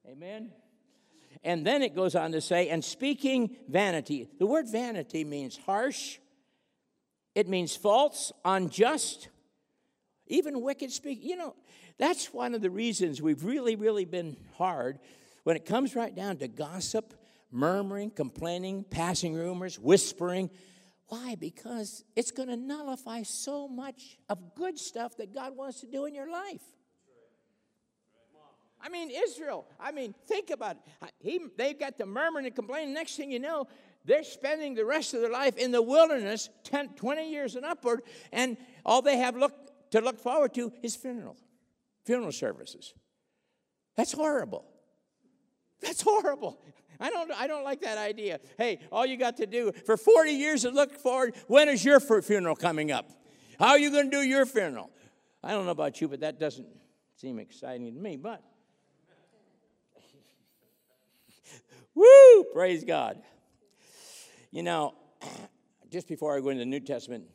Amen. 0.05 0.51
And 1.45 1.65
then 1.65 1.81
it 1.81 1.95
goes 1.95 2.13
on 2.13 2.33
to 2.33 2.41
say, 2.41 2.67
and 2.67 2.83
speaking 2.83 3.55
vanity. 3.69 4.27
The 4.37 4.45
word 4.45 4.67
vanity 4.69 5.23
means 5.23 5.55
harsh, 5.55 6.17
it 7.33 7.47
means 7.47 7.73
false, 7.73 8.33
unjust, 8.43 9.29
even 10.27 10.59
wicked 10.59 10.91
speak. 10.91 11.19
You 11.23 11.37
know, 11.37 11.55
that's 11.99 12.33
one 12.33 12.55
of 12.55 12.61
the 12.61 12.69
reasons 12.71 13.21
we've 13.21 13.43
really, 13.43 13.75
really 13.75 14.05
been 14.05 14.37
hard 14.57 14.99
when 15.43 15.55
it 15.55 15.65
comes 15.65 15.95
right 15.95 16.15
down 16.15 16.37
to 16.37 16.47
gossip 16.47 17.13
murmuring, 17.51 18.09
complaining, 18.09 18.83
passing 18.89 19.35
rumors, 19.35 19.77
whispering. 19.77 20.49
Why? 21.07 21.35
Because 21.35 22.03
it's 22.15 22.31
going 22.31 22.49
to 22.49 22.57
nullify 22.57 23.23
so 23.23 23.67
much 23.67 24.17
of 24.29 24.55
good 24.55 24.79
stuff 24.79 25.17
that 25.17 25.33
God 25.33 25.55
wants 25.55 25.81
to 25.81 25.87
do 25.87 26.05
in 26.05 26.13
your 26.13 26.31
life. 26.31 26.61
I 28.81 28.87
mean, 28.87 29.11
Israel, 29.11 29.67
I 29.77 29.91
mean, 29.91 30.15
think 30.27 30.51
about 30.51 30.77
it. 30.77 31.11
He, 31.19 31.41
they've 31.57 31.77
got 31.77 31.97
the 31.97 32.05
murmuring 32.05 32.45
and 32.45 32.55
complaining. 32.55 32.93
Next 32.93 33.17
thing 33.17 33.29
you 33.29 33.39
know, 33.39 33.67
they're 34.05 34.23
spending 34.23 34.73
the 34.73 34.85
rest 34.85 35.13
of 35.13 35.19
their 35.19 35.31
life 35.31 35.57
in 35.57 35.71
the 35.71 35.81
wilderness, 35.81 36.49
10, 36.63 36.89
20 36.95 37.29
years 37.29 37.55
and 37.55 37.65
upward, 37.65 38.03
and 38.31 38.55
all 38.85 39.01
they 39.01 39.17
have 39.17 39.35
look, 39.35 39.53
to 39.91 39.99
look 39.99 40.17
forward 40.17 40.53
to 40.53 40.71
is 40.81 40.95
funeral, 40.95 41.35
funeral 42.09 42.31
services. 42.31 42.95
That's 43.95 44.13
horrible. 44.13 44.65
That's 45.79 46.01
horrible. 46.01 46.59
I 46.99 47.11
don't, 47.11 47.31
I 47.31 47.45
don't 47.45 47.63
like 47.63 47.81
that 47.81 47.99
idea. 47.99 48.39
Hey, 48.57 48.79
all 48.91 49.05
you 49.05 49.15
got 49.15 49.37
to 49.37 49.45
do 49.45 49.71
for 49.85 49.95
40 49.95 50.31
years 50.31 50.63
to 50.63 50.71
look 50.71 50.97
forward, 50.97 51.35
when 51.45 51.69
is 51.69 51.85
your 51.85 51.99
funeral 51.99 52.55
coming 52.55 52.91
up? 52.91 53.11
How 53.59 53.67
are 53.67 53.77
you 53.77 53.91
going 53.91 54.09
to 54.09 54.17
do 54.17 54.23
your 54.23 54.47
funeral? 54.47 54.89
I 55.43 55.51
don't 55.51 55.65
know 55.65 55.71
about 55.71 56.01
you, 56.01 56.07
but 56.07 56.21
that 56.21 56.39
doesn't 56.39 56.65
seem 57.15 57.37
exciting 57.37 57.93
to 57.93 57.99
me, 57.99 58.17
but. 58.17 58.41
Woo! 61.93 62.43
Praise 62.51 62.83
God. 62.83 63.21
You 64.49 64.63
know, 64.63 64.95
just 65.91 66.07
before 66.07 66.35
I 66.35 66.39
go 66.39 66.49
into 66.49 66.61
the 66.61 66.65
New 66.65 66.79
Testament, 66.79 67.25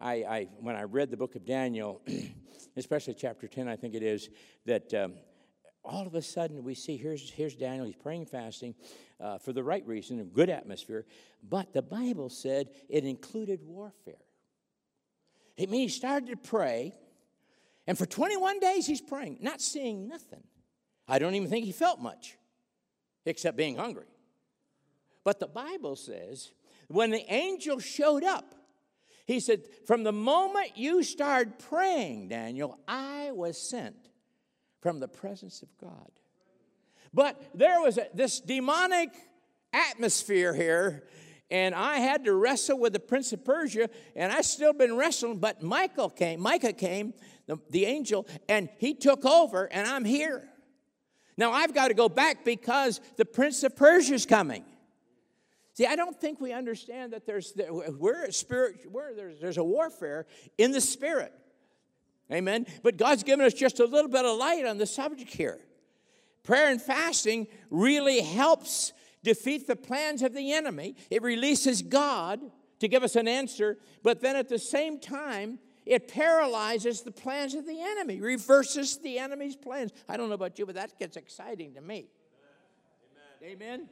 I, 0.00 0.12
I 0.14 0.48
when 0.60 0.74
I 0.74 0.84
read 0.84 1.10
the 1.10 1.18
book 1.18 1.34
of 1.34 1.44
Daniel, 1.44 2.00
especially 2.76 3.14
chapter 3.14 3.48
10, 3.48 3.68
I 3.68 3.76
think 3.76 3.94
it 3.94 4.02
is, 4.02 4.28
that 4.64 4.92
um, 4.94 5.14
all 5.84 6.06
of 6.06 6.14
a 6.14 6.22
sudden 6.22 6.64
we 6.64 6.74
see 6.74 6.96
here's, 6.96 7.30
here's 7.30 7.54
Daniel, 7.54 7.86
he's 7.86 7.96
praying, 7.96 8.26
fasting 8.26 8.74
uh, 9.20 9.38
for 9.38 9.52
the 9.52 9.62
right 9.62 9.86
reason, 9.86 10.20
a 10.20 10.24
good 10.24 10.50
atmosphere, 10.50 11.06
but 11.48 11.72
the 11.72 11.82
Bible 11.82 12.28
said 12.28 12.68
it 12.88 13.04
included 13.04 13.60
warfare. 13.62 14.14
It 15.56 15.70
means 15.70 15.92
he 15.92 15.98
started 15.98 16.28
to 16.30 16.36
pray, 16.36 16.94
and 17.86 17.96
for 17.96 18.04
21 18.04 18.58
days 18.60 18.86
he's 18.86 19.00
praying, 19.00 19.38
not 19.40 19.60
seeing 19.60 20.08
nothing. 20.08 20.42
I 21.08 21.18
don't 21.18 21.34
even 21.34 21.48
think 21.48 21.64
he 21.64 21.72
felt 21.72 22.00
much. 22.00 22.36
except 23.26 23.56
being 23.56 23.76
hungry. 23.76 24.06
But 25.24 25.40
the 25.40 25.48
Bible 25.48 25.96
says 25.96 26.52
when 26.88 27.10
the 27.10 27.24
angel 27.32 27.80
showed 27.80 28.22
up, 28.22 28.54
he 29.26 29.40
said, 29.40 29.62
From 29.86 30.04
the 30.04 30.12
moment 30.12 30.76
you 30.76 31.02
started 31.02 31.58
praying, 31.58 32.28
Daniel, 32.28 32.78
I 32.86 33.32
was 33.32 33.60
sent 33.60 33.96
from 34.80 35.00
the 35.00 35.08
presence 35.08 35.62
of 35.62 35.68
God. 35.78 36.10
But 37.12 37.42
there 37.54 37.80
was 37.80 37.98
a, 37.98 38.06
this 38.14 38.40
demonic 38.40 39.10
atmosphere 39.72 40.54
here, 40.54 41.08
and 41.50 41.74
I 41.74 41.98
had 41.98 42.24
to 42.24 42.34
wrestle 42.34 42.78
with 42.78 42.92
the 42.92 43.00
prince 43.00 43.32
of 43.32 43.44
Persia, 43.44 43.90
and 44.14 44.32
I 44.32 44.42
still 44.42 44.72
been 44.72 44.96
wrestling. 44.96 45.38
But 45.38 45.62
Michael 45.62 46.10
came, 46.10 46.40
Micah 46.40 46.72
came, 46.72 47.12
the, 47.46 47.58
the 47.70 47.84
angel, 47.86 48.26
and 48.48 48.68
he 48.78 48.94
took 48.94 49.24
over, 49.24 49.64
and 49.66 49.88
I'm 49.88 50.04
here. 50.04 50.48
Now 51.36 51.52
I've 51.52 51.74
got 51.74 51.88
to 51.88 51.94
go 51.94 52.08
back 52.08 52.44
because 52.44 53.00
the 53.16 53.24
prince 53.24 53.62
of 53.62 53.74
Persia 53.74 54.14
is 54.14 54.24
coming. 54.24 54.64
See, 55.76 55.84
I 55.84 55.94
don't 55.94 56.18
think 56.18 56.40
we 56.40 56.54
understand 56.54 57.12
that 57.12 57.26
there's 57.26 57.52
we're 57.68 58.30
spirit, 58.30 58.90
we're, 58.90 59.14
there's, 59.14 59.38
there's 59.40 59.58
a 59.58 59.64
warfare 59.64 60.26
in 60.56 60.72
the 60.72 60.80
spirit. 60.80 61.34
Amen. 62.32 62.66
But 62.82 62.96
God's 62.96 63.22
given 63.22 63.44
us 63.44 63.52
just 63.52 63.78
a 63.78 63.84
little 63.84 64.10
bit 64.10 64.24
of 64.24 64.38
light 64.38 64.64
on 64.64 64.78
the 64.78 64.86
subject 64.86 65.30
here. 65.34 65.60
Prayer 66.44 66.70
and 66.70 66.80
fasting 66.80 67.46
really 67.70 68.20
helps 68.20 68.94
defeat 69.22 69.66
the 69.66 69.76
plans 69.76 70.22
of 70.22 70.32
the 70.34 70.52
enemy. 70.52 70.96
It 71.10 71.22
releases 71.22 71.82
God 71.82 72.40
to 72.78 72.88
give 72.88 73.02
us 73.02 73.14
an 73.14 73.28
answer, 73.28 73.76
but 74.02 74.22
then 74.22 74.34
at 74.34 74.48
the 74.48 74.58
same 74.58 74.98
time, 74.98 75.58
it 75.84 76.08
paralyzes 76.08 77.02
the 77.02 77.12
plans 77.12 77.54
of 77.54 77.66
the 77.66 77.80
enemy, 77.80 78.20
reverses 78.20 78.96
the 78.98 79.18
enemy's 79.18 79.56
plans. 79.56 79.92
I 80.08 80.16
don't 80.16 80.28
know 80.28 80.34
about 80.34 80.58
you, 80.58 80.64
but 80.64 80.76
that 80.76 80.98
gets 80.98 81.18
exciting 81.18 81.74
to 81.74 81.82
me. 81.82 82.08
Amen. 83.42 83.88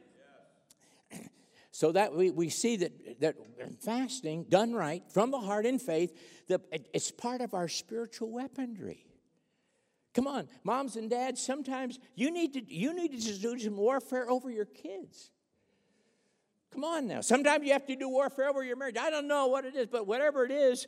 Amen. 1.21 1.37
So 1.75 1.91
that 1.91 2.15
we, 2.15 2.31
we 2.31 2.51
see 2.51 2.77
that, 2.77 3.21
that 3.21 3.35
fasting 3.83 4.47
done 4.49 4.75
right 4.75 5.03
from 5.11 5.33
the 5.33 5.41
heart 5.41 5.67
in 5.67 5.81
faith, 5.81 6.17
that 6.47 6.61
it's 6.71 7.11
part 7.11 7.41
of 7.41 7.53
our 7.53 7.67
spiritual 7.67 8.31
weaponry. 8.31 9.05
Come 10.15 10.29
on, 10.29 10.47
moms 10.63 10.95
and 10.95 11.11
dads, 11.11 11.45
sometimes 11.45 11.99
you 12.15 12.31
need 12.31 12.53
to 12.53 12.73
you 12.73 12.95
need 12.95 13.21
to 13.21 13.39
do 13.41 13.59
some 13.59 13.77
warfare 13.77 14.31
over 14.31 14.53
your 14.53 14.67
kids. 14.67 15.33
Come 16.73 16.85
on 16.85 17.09
now. 17.09 17.23
Sometimes 17.23 17.67
you 17.67 17.73
have 17.73 17.87
to 17.87 17.97
do 17.97 18.09
warfare 18.09 18.49
over 18.49 18.63
your 18.63 18.77
marriage. 18.77 18.97
I 18.97 19.11
don't 19.11 19.27
know 19.27 19.49
what 19.49 19.65
it 19.65 19.75
is, 19.75 19.89
but 19.89 20.07
whatever 20.07 20.45
it 20.45 20.53
is, 20.53 20.87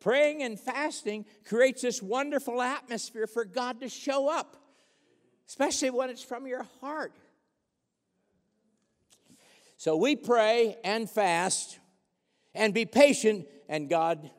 praying 0.00 0.42
and 0.42 0.58
fasting 0.58 1.26
creates 1.44 1.82
this 1.82 2.02
wonderful 2.02 2.60
atmosphere 2.60 3.28
for 3.28 3.44
God 3.44 3.78
to 3.82 3.88
show 3.88 4.28
up, 4.28 4.56
especially 5.46 5.90
when 5.90 6.10
it's 6.10 6.24
from 6.24 6.48
your 6.48 6.66
heart. 6.80 7.12
So 9.76 9.96
we 9.96 10.16
pray 10.16 10.76
and 10.84 11.08
fast 11.08 11.78
and 12.54 12.72
be 12.72 12.86
patient, 12.86 13.46
and 13.68 13.90
God 13.90 14.30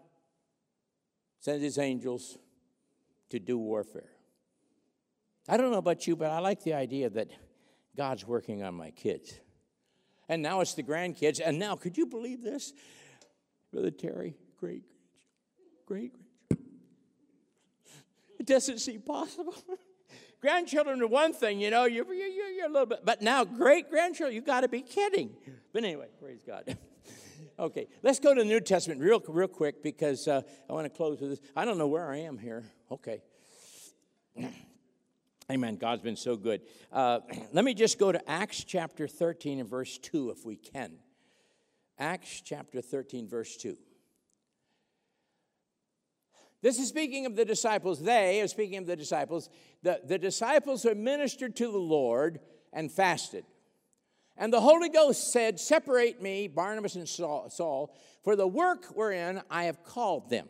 sends 1.39 1.61
his 1.61 1.77
angels 1.77 2.37
to 3.29 3.39
do 3.39 3.57
warfare. 3.57 4.09
I 5.47 5.57
don't 5.57 5.71
know 5.71 5.77
about 5.77 6.07
you, 6.07 6.15
but 6.15 6.31
I 6.31 6.39
like 6.39 6.63
the 6.63 6.73
idea 6.73 7.09
that 7.11 7.29
God's 7.95 8.25
working 8.25 8.63
on 8.63 8.73
my 8.73 8.91
kids. 8.91 9.39
And 10.27 10.41
now 10.41 10.61
it's 10.61 10.73
the 10.73 10.83
grandkids. 10.83 11.39
And 11.43 11.57
now, 11.57 11.75
could 11.75 11.97
you 11.97 12.05
believe 12.05 12.43
this? 12.43 12.73
Brother 13.71 13.91
Terry, 13.91 14.35
great, 14.59 14.83
great, 15.85 16.13
great. 16.49 16.59
It 18.39 18.45
doesn't 18.45 18.79
seem 18.79 19.01
possible. 19.01 19.55
grandchildren 20.41 21.01
are 21.01 21.07
one 21.07 21.33
thing, 21.33 21.59
you 21.59 21.69
know, 21.69 21.85
you're, 21.85 22.11
you're, 22.13 22.49
you're 22.49 22.65
a 22.65 22.71
little 22.71 22.85
bit, 22.85 22.99
but 23.03 23.21
now 23.21 23.43
great 23.43 23.89
grandchildren, 23.89 24.35
you've 24.35 24.45
got 24.45 24.61
to 24.61 24.67
be 24.67 24.81
kidding. 24.81 25.31
But 25.73 25.83
anyway, 25.83 26.07
praise 26.19 26.41
God. 26.45 26.77
okay, 27.59 27.87
let's 28.03 28.19
go 28.19 28.33
to 28.33 28.41
the 28.41 28.47
New 28.47 28.61
Testament 28.61 29.01
real, 29.01 29.21
real 29.27 29.47
quick 29.47 29.83
because 29.83 30.27
uh, 30.27 30.41
I 30.69 30.73
want 30.73 30.85
to 30.85 30.89
close 30.89 31.19
with 31.19 31.31
this. 31.31 31.39
I 31.55 31.65
don't 31.65 31.77
know 31.77 31.87
where 31.87 32.11
I 32.11 32.17
am 32.17 32.37
here. 32.37 32.63
Okay. 32.91 33.21
Amen. 35.51 35.77
God's 35.77 36.01
been 36.01 36.17
so 36.17 36.35
good. 36.35 36.61
Uh, 36.91 37.19
let 37.53 37.63
me 37.63 37.73
just 37.73 37.99
go 37.99 38.11
to 38.11 38.29
Acts 38.29 38.63
chapter 38.63 39.07
13 39.07 39.59
and 39.59 39.69
verse 39.69 39.97
2 39.97 40.31
if 40.31 40.45
we 40.45 40.55
can. 40.55 40.93
Acts 41.99 42.41
chapter 42.41 42.81
13, 42.81 43.27
verse 43.27 43.55
2. 43.57 43.77
This 46.61 46.79
is 46.79 46.87
speaking 46.87 47.25
of 47.25 47.35
the 47.35 47.45
disciples. 47.45 48.01
They 48.01 48.41
are 48.41 48.47
speaking 48.47 48.77
of 48.79 48.87
the 48.87 48.95
disciples. 48.95 49.49
The, 49.83 50.01
the 50.03 50.17
disciples 50.17 50.85
are 50.85 50.95
ministered 50.95 51.55
to 51.57 51.71
the 51.71 51.77
Lord 51.77 52.39
and 52.73 52.91
fasted. 52.91 53.45
And 54.37 54.51
the 54.51 54.61
Holy 54.61 54.89
Ghost 54.89 55.31
said, 55.31 55.59
Separate 55.59 56.21
me, 56.21 56.47
Barnabas 56.47 56.95
and 56.95 57.07
Saul, 57.07 57.95
for 58.23 58.35
the 58.35 58.47
work 58.47 58.85
wherein 58.93 59.41
I 59.49 59.63
have 59.63 59.83
called 59.83 60.29
them. 60.29 60.47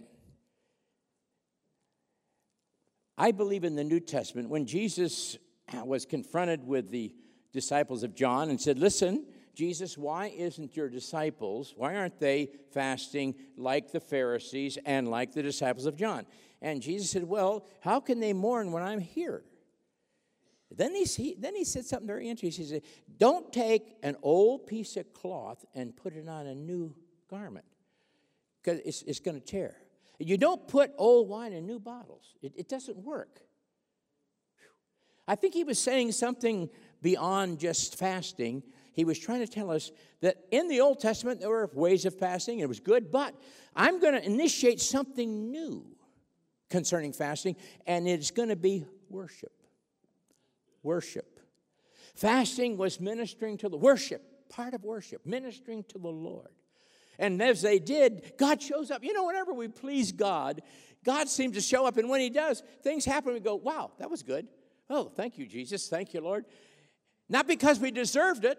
I 3.17 3.31
believe 3.31 3.63
in 3.63 3.75
the 3.75 3.83
New 3.83 3.99
Testament 3.99 4.49
when 4.49 4.65
Jesus 4.65 5.37
was 5.83 6.05
confronted 6.05 6.65
with 6.65 6.89
the 6.91 7.13
disciples 7.51 8.03
of 8.03 8.15
John 8.15 8.49
and 8.49 8.59
said, 8.59 8.77
Listen, 8.77 9.25
Jesus, 9.57 9.97
why 9.97 10.27
isn't 10.27 10.77
your 10.77 10.87
disciples, 10.87 11.73
why 11.75 11.95
aren't 11.95 12.19
they 12.19 12.51
fasting 12.69 13.33
like 13.57 13.91
the 13.91 13.99
Pharisees 13.99 14.77
and 14.85 15.07
like 15.07 15.33
the 15.33 15.41
disciples 15.41 15.87
of 15.87 15.95
John? 15.95 16.27
And 16.61 16.79
Jesus 16.79 17.09
said, 17.09 17.23
Well, 17.23 17.65
how 17.81 17.99
can 17.99 18.19
they 18.19 18.33
mourn 18.33 18.71
when 18.71 18.83
I'm 18.83 18.99
here? 18.99 19.41
Then 20.69 20.93
he, 20.93 21.05
he, 21.05 21.35
then 21.39 21.55
he 21.55 21.63
said 21.63 21.85
something 21.85 22.05
very 22.05 22.29
interesting. 22.29 22.65
He 22.65 22.69
said, 22.69 22.83
Don't 23.17 23.51
take 23.51 23.95
an 24.03 24.15
old 24.21 24.67
piece 24.67 24.95
of 24.95 25.11
cloth 25.11 25.65
and 25.73 25.97
put 25.97 26.13
it 26.13 26.29
on 26.29 26.45
a 26.45 26.53
new 26.53 26.93
garment 27.27 27.65
because 28.61 28.79
it's, 28.85 29.01
it's 29.07 29.19
going 29.19 29.41
to 29.41 29.45
tear. 29.45 29.75
You 30.19 30.37
don't 30.37 30.67
put 30.67 30.91
old 30.99 31.29
wine 31.29 31.53
in 31.53 31.65
new 31.65 31.79
bottles, 31.79 32.35
it, 32.43 32.53
it 32.55 32.69
doesn't 32.69 32.97
work. 32.97 33.39
I 35.27 35.33
think 35.33 35.55
he 35.55 35.63
was 35.63 35.79
saying 35.79 36.11
something 36.11 36.69
beyond 37.01 37.59
just 37.59 37.97
fasting 37.97 38.61
he 38.97 39.05
was 39.05 39.19
trying 39.19 39.41
to 39.41 39.47
tell 39.47 39.69
us 39.69 39.91
that 40.21 40.37
in 40.49 40.67
the 40.67 40.81
Old 40.81 40.99
Testament 40.99 41.39
there 41.39 41.49
were 41.49 41.69
ways 41.71 42.03
of 42.05 42.17
fasting, 42.17 42.59
it 42.59 42.67
was 42.67 42.79
good, 42.79 43.11
but 43.11 43.35
I'm 43.75 43.99
going 43.99 44.15
to 44.15 44.25
initiate 44.25 44.81
something 44.81 45.51
new 45.51 45.85
concerning 46.71 47.13
fasting, 47.13 47.57
and 47.85 48.07
it's 48.07 48.31
going 48.31 48.49
to 48.49 48.55
be 48.55 48.87
worship. 49.07 49.51
Worship. 50.81 51.39
Fasting 52.15 52.75
was 52.75 52.99
ministering 52.99 53.57
to 53.59 53.69
the 53.69 53.77
worship, 53.77 54.49
part 54.49 54.73
of 54.73 54.83
worship, 54.83 55.23
ministering 55.27 55.83
to 55.89 55.99
the 55.99 56.07
Lord. 56.07 56.49
And 57.19 57.39
as 57.39 57.61
they 57.61 57.77
did, 57.77 58.33
God 58.39 58.63
shows 58.63 58.89
up. 58.89 59.03
You 59.03 59.13
know, 59.13 59.27
whenever 59.27 59.53
we 59.53 59.67
please 59.67 60.11
God, 60.11 60.63
God 61.05 61.29
seems 61.29 61.55
to 61.55 61.61
show 61.61 61.85
up. 61.85 61.97
And 61.97 62.09
when 62.09 62.21
He 62.21 62.31
does, 62.31 62.63
things 62.81 63.05
happen. 63.05 63.33
We 63.33 63.41
go, 63.41 63.57
wow, 63.57 63.91
that 63.99 64.09
was 64.09 64.23
good. 64.23 64.47
Oh, 64.89 65.05
thank 65.05 65.37
you, 65.37 65.45
Jesus. 65.45 65.87
Thank 65.87 66.15
you, 66.15 66.21
Lord. 66.21 66.45
Not 67.29 67.45
because 67.45 67.79
we 67.79 67.91
deserved 67.91 68.43
it, 68.43 68.57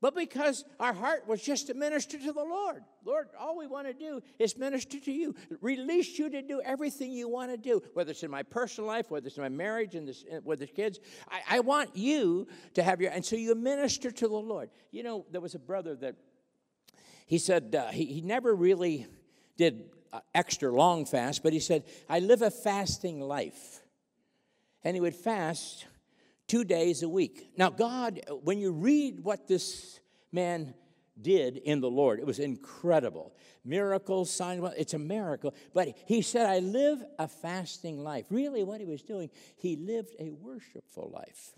but 0.00 0.14
because 0.14 0.64
our 0.78 0.92
heart 0.92 1.26
was 1.26 1.42
just 1.42 1.66
to 1.66 1.74
minister 1.74 2.18
to 2.18 2.32
the 2.32 2.44
Lord. 2.44 2.84
Lord, 3.04 3.28
all 3.38 3.58
we 3.58 3.66
want 3.66 3.88
to 3.88 3.92
do 3.92 4.20
is 4.38 4.56
minister 4.56 5.00
to 5.00 5.12
you, 5.12 5.34
release 5.60 6.18
you 6.18 6.30
to 6.30 6.40
do 6.40 6.60
everything 6.64 7.10
you 7.10 7.28
want 7.28 7.50
to 7.50 7.56
do, 7.56 7.82
whether 7.94 8.12
it's 8.12 8.22
in 8.22 8.30
my 8.30 8.44
personal 8.44 8.86
life, 8.86 9.10
whether 9.10 9.26
it's 9.26 9.36
in 9.36 9.42
my 9.42 9.48
marriage, 9.48 9.94
and 9.94 10.12
with 10.44 10.60
the 10.60 10.66
kids. 10.66 11.00
I, 11.30 11.56
I 11.56 11.60
want 11.60 11.96
you 11.96 12.46
to 12.74 12.82
have 12.82 13.00
your, 13.00 13.10
and 13.10 13.24
so 13.24 13.34
you 13.34 13.54
minister 13.54 14.10
to 14.10 14.28
the 14.28 14.34
Lord. 14.34 14.70
You 14.92 15.02
know, 15.02 15.26
there 15.32 15.40
was 15.40 15.54
a 15.54 15.58
brother 15.58 15.96
that 15.96 16.14
he 17.26 17.38
said 17.38 17.74
uh, 17.74 17.88
he, 17.88 18.06
he 18.06 18.20
never 18.20 18.54
really 18.54 19.06
did 19.56 19.90
uh, 20.12 20.20
extra 20.34 20.70
long 20.70 21.04
fast, 21.04 21.42
but 21.42 21.52
he 21.52 21.60
said, 21.60 21.84
I 22.08 22.20
live 22.20 22.40
a 22.42 22.50
fasting 22.50 23.20
life. 23.20 23.80
And 24.84 24.94
he 24.96 25.00
would 25.00 25.16
fast 25.16 25.86
two 26.48 26.64
days 26.64 27.02
a 27.02 27.08
week. 27.08 27.52
Now, 27.56 27.70
God, 27.70 28.20
when 28.42 28.58
you 28.58 28.72
read 28.72 29.20
what 29.20 29.46
this 29.46 30.00
man 30.32 30.74
did 31.20 31.56
in 31.58 31.80
the 31.80 31.90
Lord, 31.90 32.18
it 32.18 32.26
was 32.26 32.38
incredible. 32.38 33.34
Miracles, 33.64 34.30
signs, 34.30 34.64
it's 34.76 34.94
a 34.94 34.98
miracle. 34.98 35.54
But 35.74 35.94
he 36.06 36.22
said, 36.22 36.46
I 36.46 36.58
live 36.58 37.04
a 37.18 37.28
fasting 37.28 37.98
life. 37.98 38.24
Really, 38.30 38.64
what 38.64 38.80
he 38.80 38.86
was 38.86 39.02
doing, 39.02 39.30
he 39.56 39.76
lived 39.76 40.14
a 40.18 40.30
worshipful 40.30 41.10
life. 41.14 41.52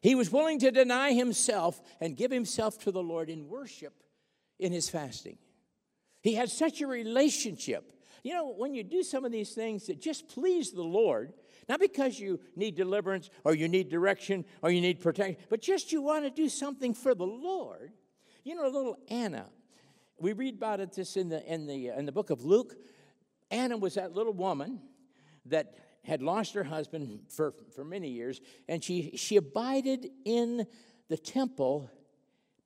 He 0.00 0.14
was 0.14 0.30
willing 0.30 0.58
to 0.60 0.70
deny 0.70 1.12
himself 1.12 1.80
and 2.00 2.16
give 2.16 2.30
himself 2.30 2.78
to 2.84 2.92
the 2.92 3.02
Lord 3.02 3.28
in 3.28 3.48
worship 3.48 3.94
in 4.58 4.70
his 4.70 4.88
fasting. 4.88 5.38
He 6.20 6.34
had 6.34 6.50
such 6.50 6.80
a 6.80 6.86
relationship. 6.86 7.90
You 8.22 8.34
know, 8.34 8.52
when 8.52 8.74
you 8.74 8.84
do 8.84 9.02
some 9.02 9.24
of 9.24 9.32
these 9.32 9.52
things 9.52 9.86
that 9.86 10.00
just 10.00 10.28
please 10.28 10.72
the 10.72 10.82
Lord, 10.82 11.32
not 11.68 11.80
because 11.80 12.18
you 12.18 12.40
need 12.56 12.74
deliverance 12.74 13.30
or 13.44 13.54
you 13.54 13.68
need 13.68 13.88
direction 13.88 14.44
or 14.62 14.70
you 14.70 14.80
need 14.80 15.00
protection, 15.00 15.36
but 15.48 15.60
just 15.60 15.92
you 15.92 16.02
want 16.02 16.24
to 16.24 16.30
do 16.30 16.48
something 16.48 16.94
for 16.94 17.14
the 17.14 17.26
Lord. 17.26 17.92
You 18.42 18.54
know, 18.54 18.68
little 18.68 18.98
Anna. 19.08 19.46
We 20.18 20.32
read 20.32 20.54
about 20.54 20.80
it 20.80 20.92
this 20.92 21.16
in 21.16 21.28
the 21.28 21.44
in 21.52 21.66
the 21.66 21.90
uh, 21.90 21.98
in 21.98 22.06
the 22.06 22.12
book 22.12 22.30
of 22.30 22.44
Luke. 22.44 22.74
Anna 23.50 23.76
was 23.76 23.94
that 23.94 24.12
little 24.14 24.32
woman 24.32 24.80
that 25.46 25.74
had 26.04 26.22
lost 26.22 26.54
her 26.54 26.64
husband 26.64 27.20
for, 27.28 27.54
for 27.74 27.84
many 27.84 28.08
years, 28.08 28.40
and 28.68 28.84
she, 28.84 29.16
she 29.16 29.36
abided 29.36 30.10
in 30.24 30.66
the 31.08 31.16
temple, 31.16 31.90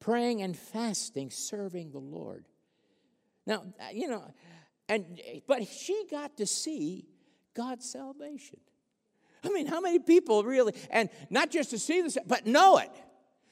praying 0.00 0.42
and 0.42 0.56
fasting, 0.56 1.30
serving 1.30 1.92
the 1.92 1.98
Lord. 1.98 2.46
Now, 3.46 3.64
uh, 3.80 3.90
you 3.92 4.08
know, 4.08 4.24
and 4.88 5.20
but 5.46 5.66
she 5.66 6.04
got 6.10 6.36
to 6.38 6.46
see 6.46 7.06
God's 7.54 7.88
salvation. 7.90 8.60
I 9.44 9.50
mean, 9.50 9.66
how 9.66 9.80
many 9.80 9.98
people 9.98 10.42
really, 10.44 10.74
and 10.90 11.08
not 11.30 11.50
just 11.50 11.70
to 11.70 11.78
see 11.78 12.02
this, 12.02 12.18
but 12.26 12.46
know 12.46 12.78
it. 12.78 12.90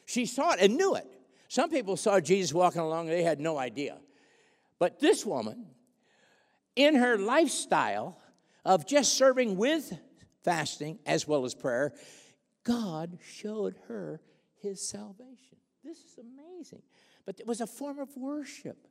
She 0.04 0.26
saw 0.26 0.52
it 0.52 0.60
and 0.60 0.76
knew 0.76 0.94
it. 0.94 1.06
Some 1.48 1.70
people 1.70 1.96
saw 1.96 2.20
Jesus 2.20 2.52
walking 2.52 2.80
along, 2.80 3.06
they 3.06 3.22
had 3.22 3.40
no 3.40 3.58
idea. 3.58 3.98
But 4.78 5.00
this 5.00 5.24
woman, 5.24 5.66
in 6.74 6.96
her 6.96 7.16
lifestyle 7.16 8.18
of 8.64 8.86
just 8.86 9.14
serving 9.14 9.56
with 9.56 9.92
fasting 10.42 10.98
as 11.06 11.26
well 11.26 11.44
as 11.44 11.54
prayer, 11.54 11.92
God 12.64 13.18
showed 13.22 13.76
her 13.88 14.20
his 14.60 14.86
salvation. 14.86 15.58
This 15.84 15.98
is 15.98 16.18
amazing. 16.18 16.82
But 17.24 17.40
it 17.40 17.46
was 17.46 17.60
a 17.60 17.66
form 17.66 17.98
of 17.98 18.16
worship. 18.16 18.88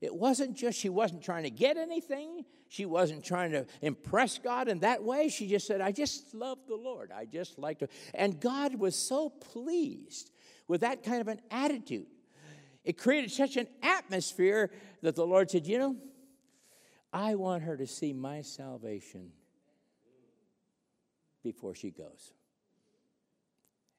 It 0.00 0.14
wasn't 0.14 0.56
just, 0.56 0.78
she 0.78 0.88
wasn't 0.88 1.22
trying 1.22 1.42
to 1.42 1.50
get 1.50 1.76
anything. 1.76 2.44
She 2.68 2.86
wasn't 2.86 3.24
trying 3.24 3.50
to 3.52 3.66
impress 3.82 4.38
God 4.38 4.68
in 4.68 4.80
that 4.80 5.02
way. 5.02 5.28
She 5.28 5.48
just 5.48 5.66
said, 5.66 5.80
I 5.80 5.90
just 5.90 6.34
love 6.34 6.58
the 6.68 6.76
Lord. 6.76 7.10
I 7.10 7.24
just 7.24 7.58
like 7.58 7.80
to. 7.80 7.88
And 8.14 8.40
God 8.40 8.76
was 8.76 8.94
so 8.94 9.28
pleased 9.28 10.30
with 10.68 10.82
that 10.82 11.02
kind 11.02 11.20
of 11.20 11.28
an 11.28 11.40
attitude. 11.50 12.06
It 12.84 12.96
created 12.96 13.32
such 13.32 13.56
an 13.56 13.66
atmosphere 13.82 14.70
that 15.02 15.16
the 15.16 15.26
Lord 15.26 15.50
said, 15.50 15.66
You 15.66 15.78
know, 15.78 15.96
I 17.12 17.34
want 17.34 17.64
her 17.64 17.76
to 17.76 17.86
see 17.86 18.12
my 18.12 18.42
salvation 18.42 19.32
before 21.42 21.74
she 21.74 21.90
goes. 21.90 22.32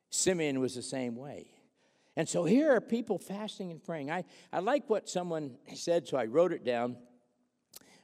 Simeon 0.09 0.59
was 0.59 0.75
the 0.75 0.81
same 0.81 1.15
way. 1.15 1.47
And 2.19 2.27
so 2.27 2.43
here 2.43 2.75
are 2.75 2.81
people 2.81 3.17
fasting 3.17 3.71
and 3.71 3.81
praying. 3.81 4.11
I, 4.11 4.25
I 4.51 4.59
like 4.59 4.89
what 4.89 5.07
someone 5.07 5.55
said, 5.73 6.05
so 6.05 6.17
I 6.17 6.25
wrote 6.25 6.51
it 6.51 6.65
down 6.65 6.97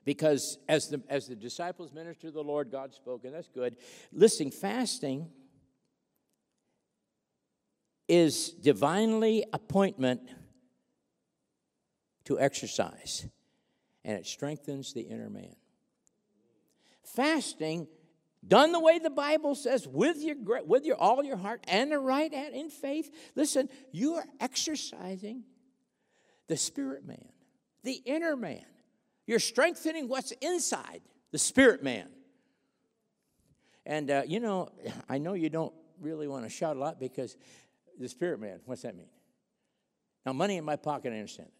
because 0.05 0.57
as 0.69 0.87
the, 0.87 1.03
as 1.09 1.27
the 1.27 1.35
disciples 1.35 1.91
ministered 1.91 2.29
to 2.29 2.31
the 2.31 2.41
Lord, 2.41 2.71
God 2.71 2.93
spoke, 2.93 3.25
and 3.25 3.33
that's 3.33 3.49
good. 3.49 3.75
Listening, 4.13 4.51
fasting 4.51 5.27
is 8.07 8.51
divinely 8.51 9.43
appointment 9.51 10.21
to 12.23 12.39
exercise, 12.39 13.27
and 14.05 14.17
it 14.17 14.25
strengthens 14.25 14.93
the 14.93 15.01
inner 15.01 15.29
man. 15.29 15.57
Fasting 17.03 17.89
done 18.47 18.71
the 18.71 18.79
way 18.79 18.99
the 18.99 19.09
Bible 19.09 19.55
says, 19.55 19.87
with 19.87 20.17
your 20.17 20.35
with 20.63 20.85
your 20.85 20.97
all 20.97 21.23
your 21.23 21.37
heart 21.37 21.63
and 21.67 21.91
the 21.91 21.99
right 21.99 22.33
hand 22.33 22.55
in 22.55 22.69
faith. 22.69 23.11
Listen, 23.35 23.69
you 23.91 24.15
are 24.15 24.25
exercising 24.39 25.43
the 26.47 26.57
spirit 26.57 27.05
man, 27.05 27.29
the 27.83 28.01
inner 28.05 28.35
man. 28.35 28.65
You're 29.27 29.39
strengthening 29.39 30.07
what's 30.07 30.31
inside 30.41 31.01
the 31.31 31.39
spirit 31.39 31.83
man. 31.83 32.07
And 33.85 34.11
uh, 34.11 34.23
you 34.25 34.39
know, 34.39 34.69
I 35.09 35.17
know 35.17 35.33
you 35.33 35.49
don't 35.49 35.73
really 35.99 36.27
want 36.27 36.43
to 36.43 36.49
shout 36.49 36.75
a 36.75 36.79
lot 36.79 36.99
because 36.99 37.37
the 37.99 38.09
spirit 38.09 38.39
man. 38.39 38.59
What's 38.65 38.83
that 38.83 38.95
mean? 38.95 39.09
Now, 40.25 40.33
money 40.33 40.57
in 40.57 40.65
my 40.65 40.75
pocket, 40.75 41.13
I 41.13 41.17
understand 41.17 41.49
it. 41.49 41.53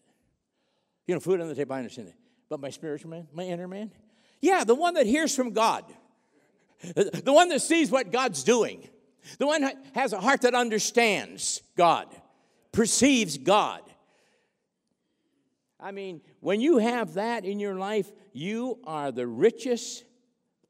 You 1.06 1.14
know, 1.14 1.20
food 1.20 1.40
on 1.40 1.48
the 1.48 1.54
table, 1.54 1.74
I 1.74 1.78
understand 1.78 2.08
it. 2.08 2.14
But 2.48 2.60
my 2.60 2.70
spiritual 2.70 3.10
man, 3.10 3.28
my 3.32 3.44
inner 3.44 3.68
man, 3.68 3.92
yeah, 4.40 4.64
the 4.64 4.74
one 4.74 4.94
that 4.94 5.06
hears 5.06 5.34
from 5.34 5.52
God. 5.52 5.84
The 6.94 7.32
one 7.32 7.48
that 7.48 7.60
sees 7.60 7.90
what 7.90 8.12
God's 8.12 8.44
doing. 8.44 8.88
The 9.38 9.46
one 9.46 9.62
that 9.62 9.76
has 9.94 10.12
a 10.12 10.20
heart 10.20 10.42
that 10.42 10.54
understands 10.54 11.62
God, 11.76 12.06
perceives 12.72 13.38
God. 13.38 13.82
I 15.80 15.90
mean, 15.90 16.20
when 16.40 16.60
you 16.60 16.78
have 16.78 17.14
that 17.14 17.44
in 17.44 17.58
your 17.58 17.74
life, 17.74 18.10
you 18.32 18.78
are 18.84 19.12
the 19.12 19.26
richest 19.26 20.04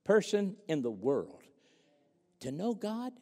person 0.04 0.56
in 0.68 0.82
the 0.82 0.90
world. 0.90 1.42
To 2.40 2.50
know 2.50 2.74
God, 2.74 3.12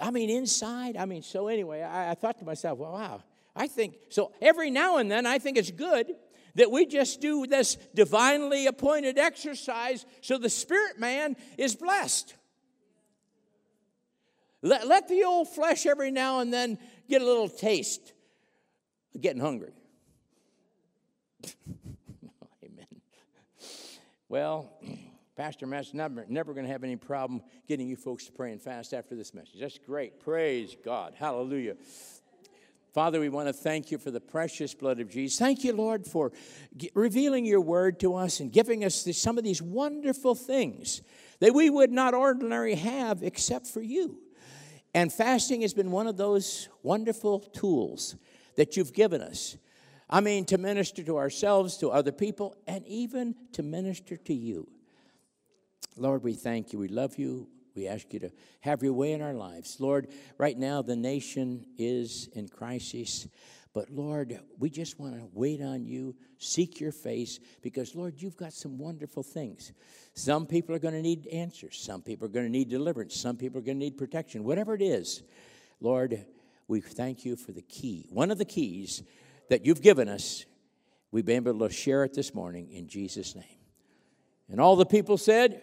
I 0.00 0.10
mean, 0.10 0.30
inside, 0.30 0.96
I 0.96 1.04
mean, 1.04 1.22
so 1.22 1.48
anyway, 1.48 1.82
I, 1.82 2.10
I 2.10 2.14
thought 2.14 2.38
to 2.38 2.44
myself, 2.44 2.78
well, 2.78 2.92
wow, 2.92 3.22
I 3.54 3.66
think, 3.66 3.96
so 4.08 4.32
every 4.40 4.70
now 4.70 4.96
and 4.96 5.10
then 5.10 5.26
I 5.26 5.38
think 5.38 5.56
it's 5.56 5.70
good 5.70 6.14
that 6.54 6.70
we 6.70 6.86
just 6.86 7.20
do 7.20 7.46
this 7.46 7.76
divinely 7.94 8.66
appointed 8.66 9.18
exercise 9.18 10.04
so 10.20 10.38
the 10.38 10.50
spirit 10.50 10.98
man 10.98 11.36
is 11.58 11.74
blessed. 11.74 12.34
Let, 14.62 14.86
let 14.86 15.08
the 15.08 15.24
old 15.24 15.48
flesh 15.48 15.86
every 15.86 16.10
now 16.10 16.40
and 16.40 16.52
then 16.52 16.78
get 17.08 17.20
a 17.20 17.24
little 17.24 17.48
taste 17.48 18.12
of 19.14 19.20
getting 19.20 19.40
hungry. 19.40 19.72
Amen. 22.64 22.86
Well, 24.28 24.70
Pastor 25.36 25.66
Matt's 25.66 25.92
never, 25.94 26.24
never 26.28 26.54
going 26.54 26.66
to 26.66 26.72
have 26.72 26.84
any 26.84 26.96
problem 26.96 27.42
getting 27.66 27.88
you 27.88 27.96
folks 27.96 28.26
to 28.26 28.32
pray 28.32 28.52
and 28.52 28.62
fast 28.62 28.94
after 28.94 29.16
this 29.16 29.34
message. 29.34 29.58
That's 29.58 29.78
great. 29.78 30.20
Praise 30.20 30.76
God. 30.84 31.14
Hallelujah. 31.16 31.74
Father, 32.92 33.20
we 33.20 33.30
want 33.30 33.48
to 33.48 33.54
thank 33.54 33.90
you 33.90 33.96
for 33.96 34.10
the 34.10 34.20
precious 34.20 34.74
blood 34.74 35.00
of 35.00 35.08
Jesus. 35.08 35.38
Thank 35.38 35.64
you, 35.64 35.72
Lord, 35.72 36.06
for 36.06 36.30
revealing 36.94 37.46
your 37.46 37.62
word 37.62 37.98
to 38.00 38.14
us 38.14 38.40
and 38.40 38.52
giving 38.52 38.84
us 38.84 39.02
this, 39.02 39.16
some 39.16 39.38
of 39.38 39.44
these 39.44 39.62
wonderful 39.62 40.34
things 40.34 41.00
that 41.40 41.54
we 41.54 41.70
would 41.70 41.90
not 41.90 42.12
ordinarily 42.12 42.74
have 42.74 43.22
except 43.22 43.66
for 43.66 43.80
you. 43.80 44.18
And 44.94 45.10
fasting 45.10 45.62
has 45.62 45.72
been 45.72 45.90
one 45.90 46.06
of 46.06 46.18
those 46.18 46.68
wonderful 46.82 47.40
tools 47.40 48.16
that 48.56 48.76
you've 48.76 48.92
given 48.92 49.22
us. 49.22 49.56
I 50.10 50.20
mean, 50.20 50.44
to 50.46 50.58
minister 50.58 51.02
to 51.04 51.16
ourselves, 51.16 51.78
to 51.78 51.90
other 51.90 52.12
people, 52.12 52.54
and 52.66 52.86
even 52.86 53.34
to 53.52 53.62
minister 53.62 54.18
to 54.18 54.34
you. 54.34 54.68
Lord, 55.96 56.22
we 56.22 56.34
thank 56.34 56.74
you. 56.74 56.78
We 56.78 56.88
love 56.88 57.18
you. 57.18 57.48
We 57.74 57.88
ask 57.88 58.12
you 58.12 58.20
to 58.20 58.30
have 58.60 58.82
your 58.82 58.92
way 58.92 59.12
in 59.12 59.22
our 59.22 59.34
lives. 59.34 59.78
Lord, 59.80 60.08
right 60.38 60.56
now 60.56 60.82
the 60.82 60.96
nation 60.96 61.64
is 61.78 62.28
in 62.34 62.48
crisis. 62.48 63.26
But 63.74 63.90
Lord, 63.90 64.38
we 64.58 64.68
just 64.68 65.00
want 65.00 65.14
to 65.14 65.28
wait 65.32 65.62
on 65.62 65.86
you, 65.86 66.14
seek 66.36 66.78
your 66.78 66.92
face, 66.92 67.38
because 67.62 67.94
Lord, 67.94 68.20
you've 68.20 68.36
got 68.36 68.52
some 68.52 68.76
wonderful 68.76 69.22
things. 69.22 69.72
Some 70.14 70.46
people 70.46 70.74
are 70.74 70.78
going 70.78 70.94
to 70.94 71.00
need 71.00 71.26
answers. 71.28 71.78
Some 71.80 72.02
people 72.02 72.26
are 72.26 72.30
going 72.30 72.44
to 72.44 72.52
need 72.52 72.68
deliverance. 72.68 73.16
Some 73.16 73.36
people 73.36 73.58
are 73.58 73.64
going 73.64 73.78
to 73.78 73.84
need 73.84 73.96
protection. 73.96 74.44
Whatever 74.44 74.74
it 74.74 74.82
is, 74.82 75.22
Lord, 75.80 76.26
we 76.68 76.82
thank 76.82 77.24
you 77.24 77.34
for 77.34 77.52
the 77.52 77.62
key. 77.62 78.06
One 78.10 78.30
of 78.30 78.36
the 78.36 78.44
keys 78.44 79.02
that 79.48 79.64
you've 79.64 79.80
given 79.80 80.08
us, 80.08 80.44
we've 81.10 81.24
been 81.24 81.46
able 81.48 81.66
to 81.66 81.74
share 81.74 82.04
it 82.04 82.12
this 82.12 82.34
morning 82.34 82.70
in 82.70 82.88
Jesus' 82.88 83.34
name. 83.34 83.44
And 84.50 84.60
all 84.60 84.76
the 84.76 84.84
people 84.84 85.16
said, 85.16 85.62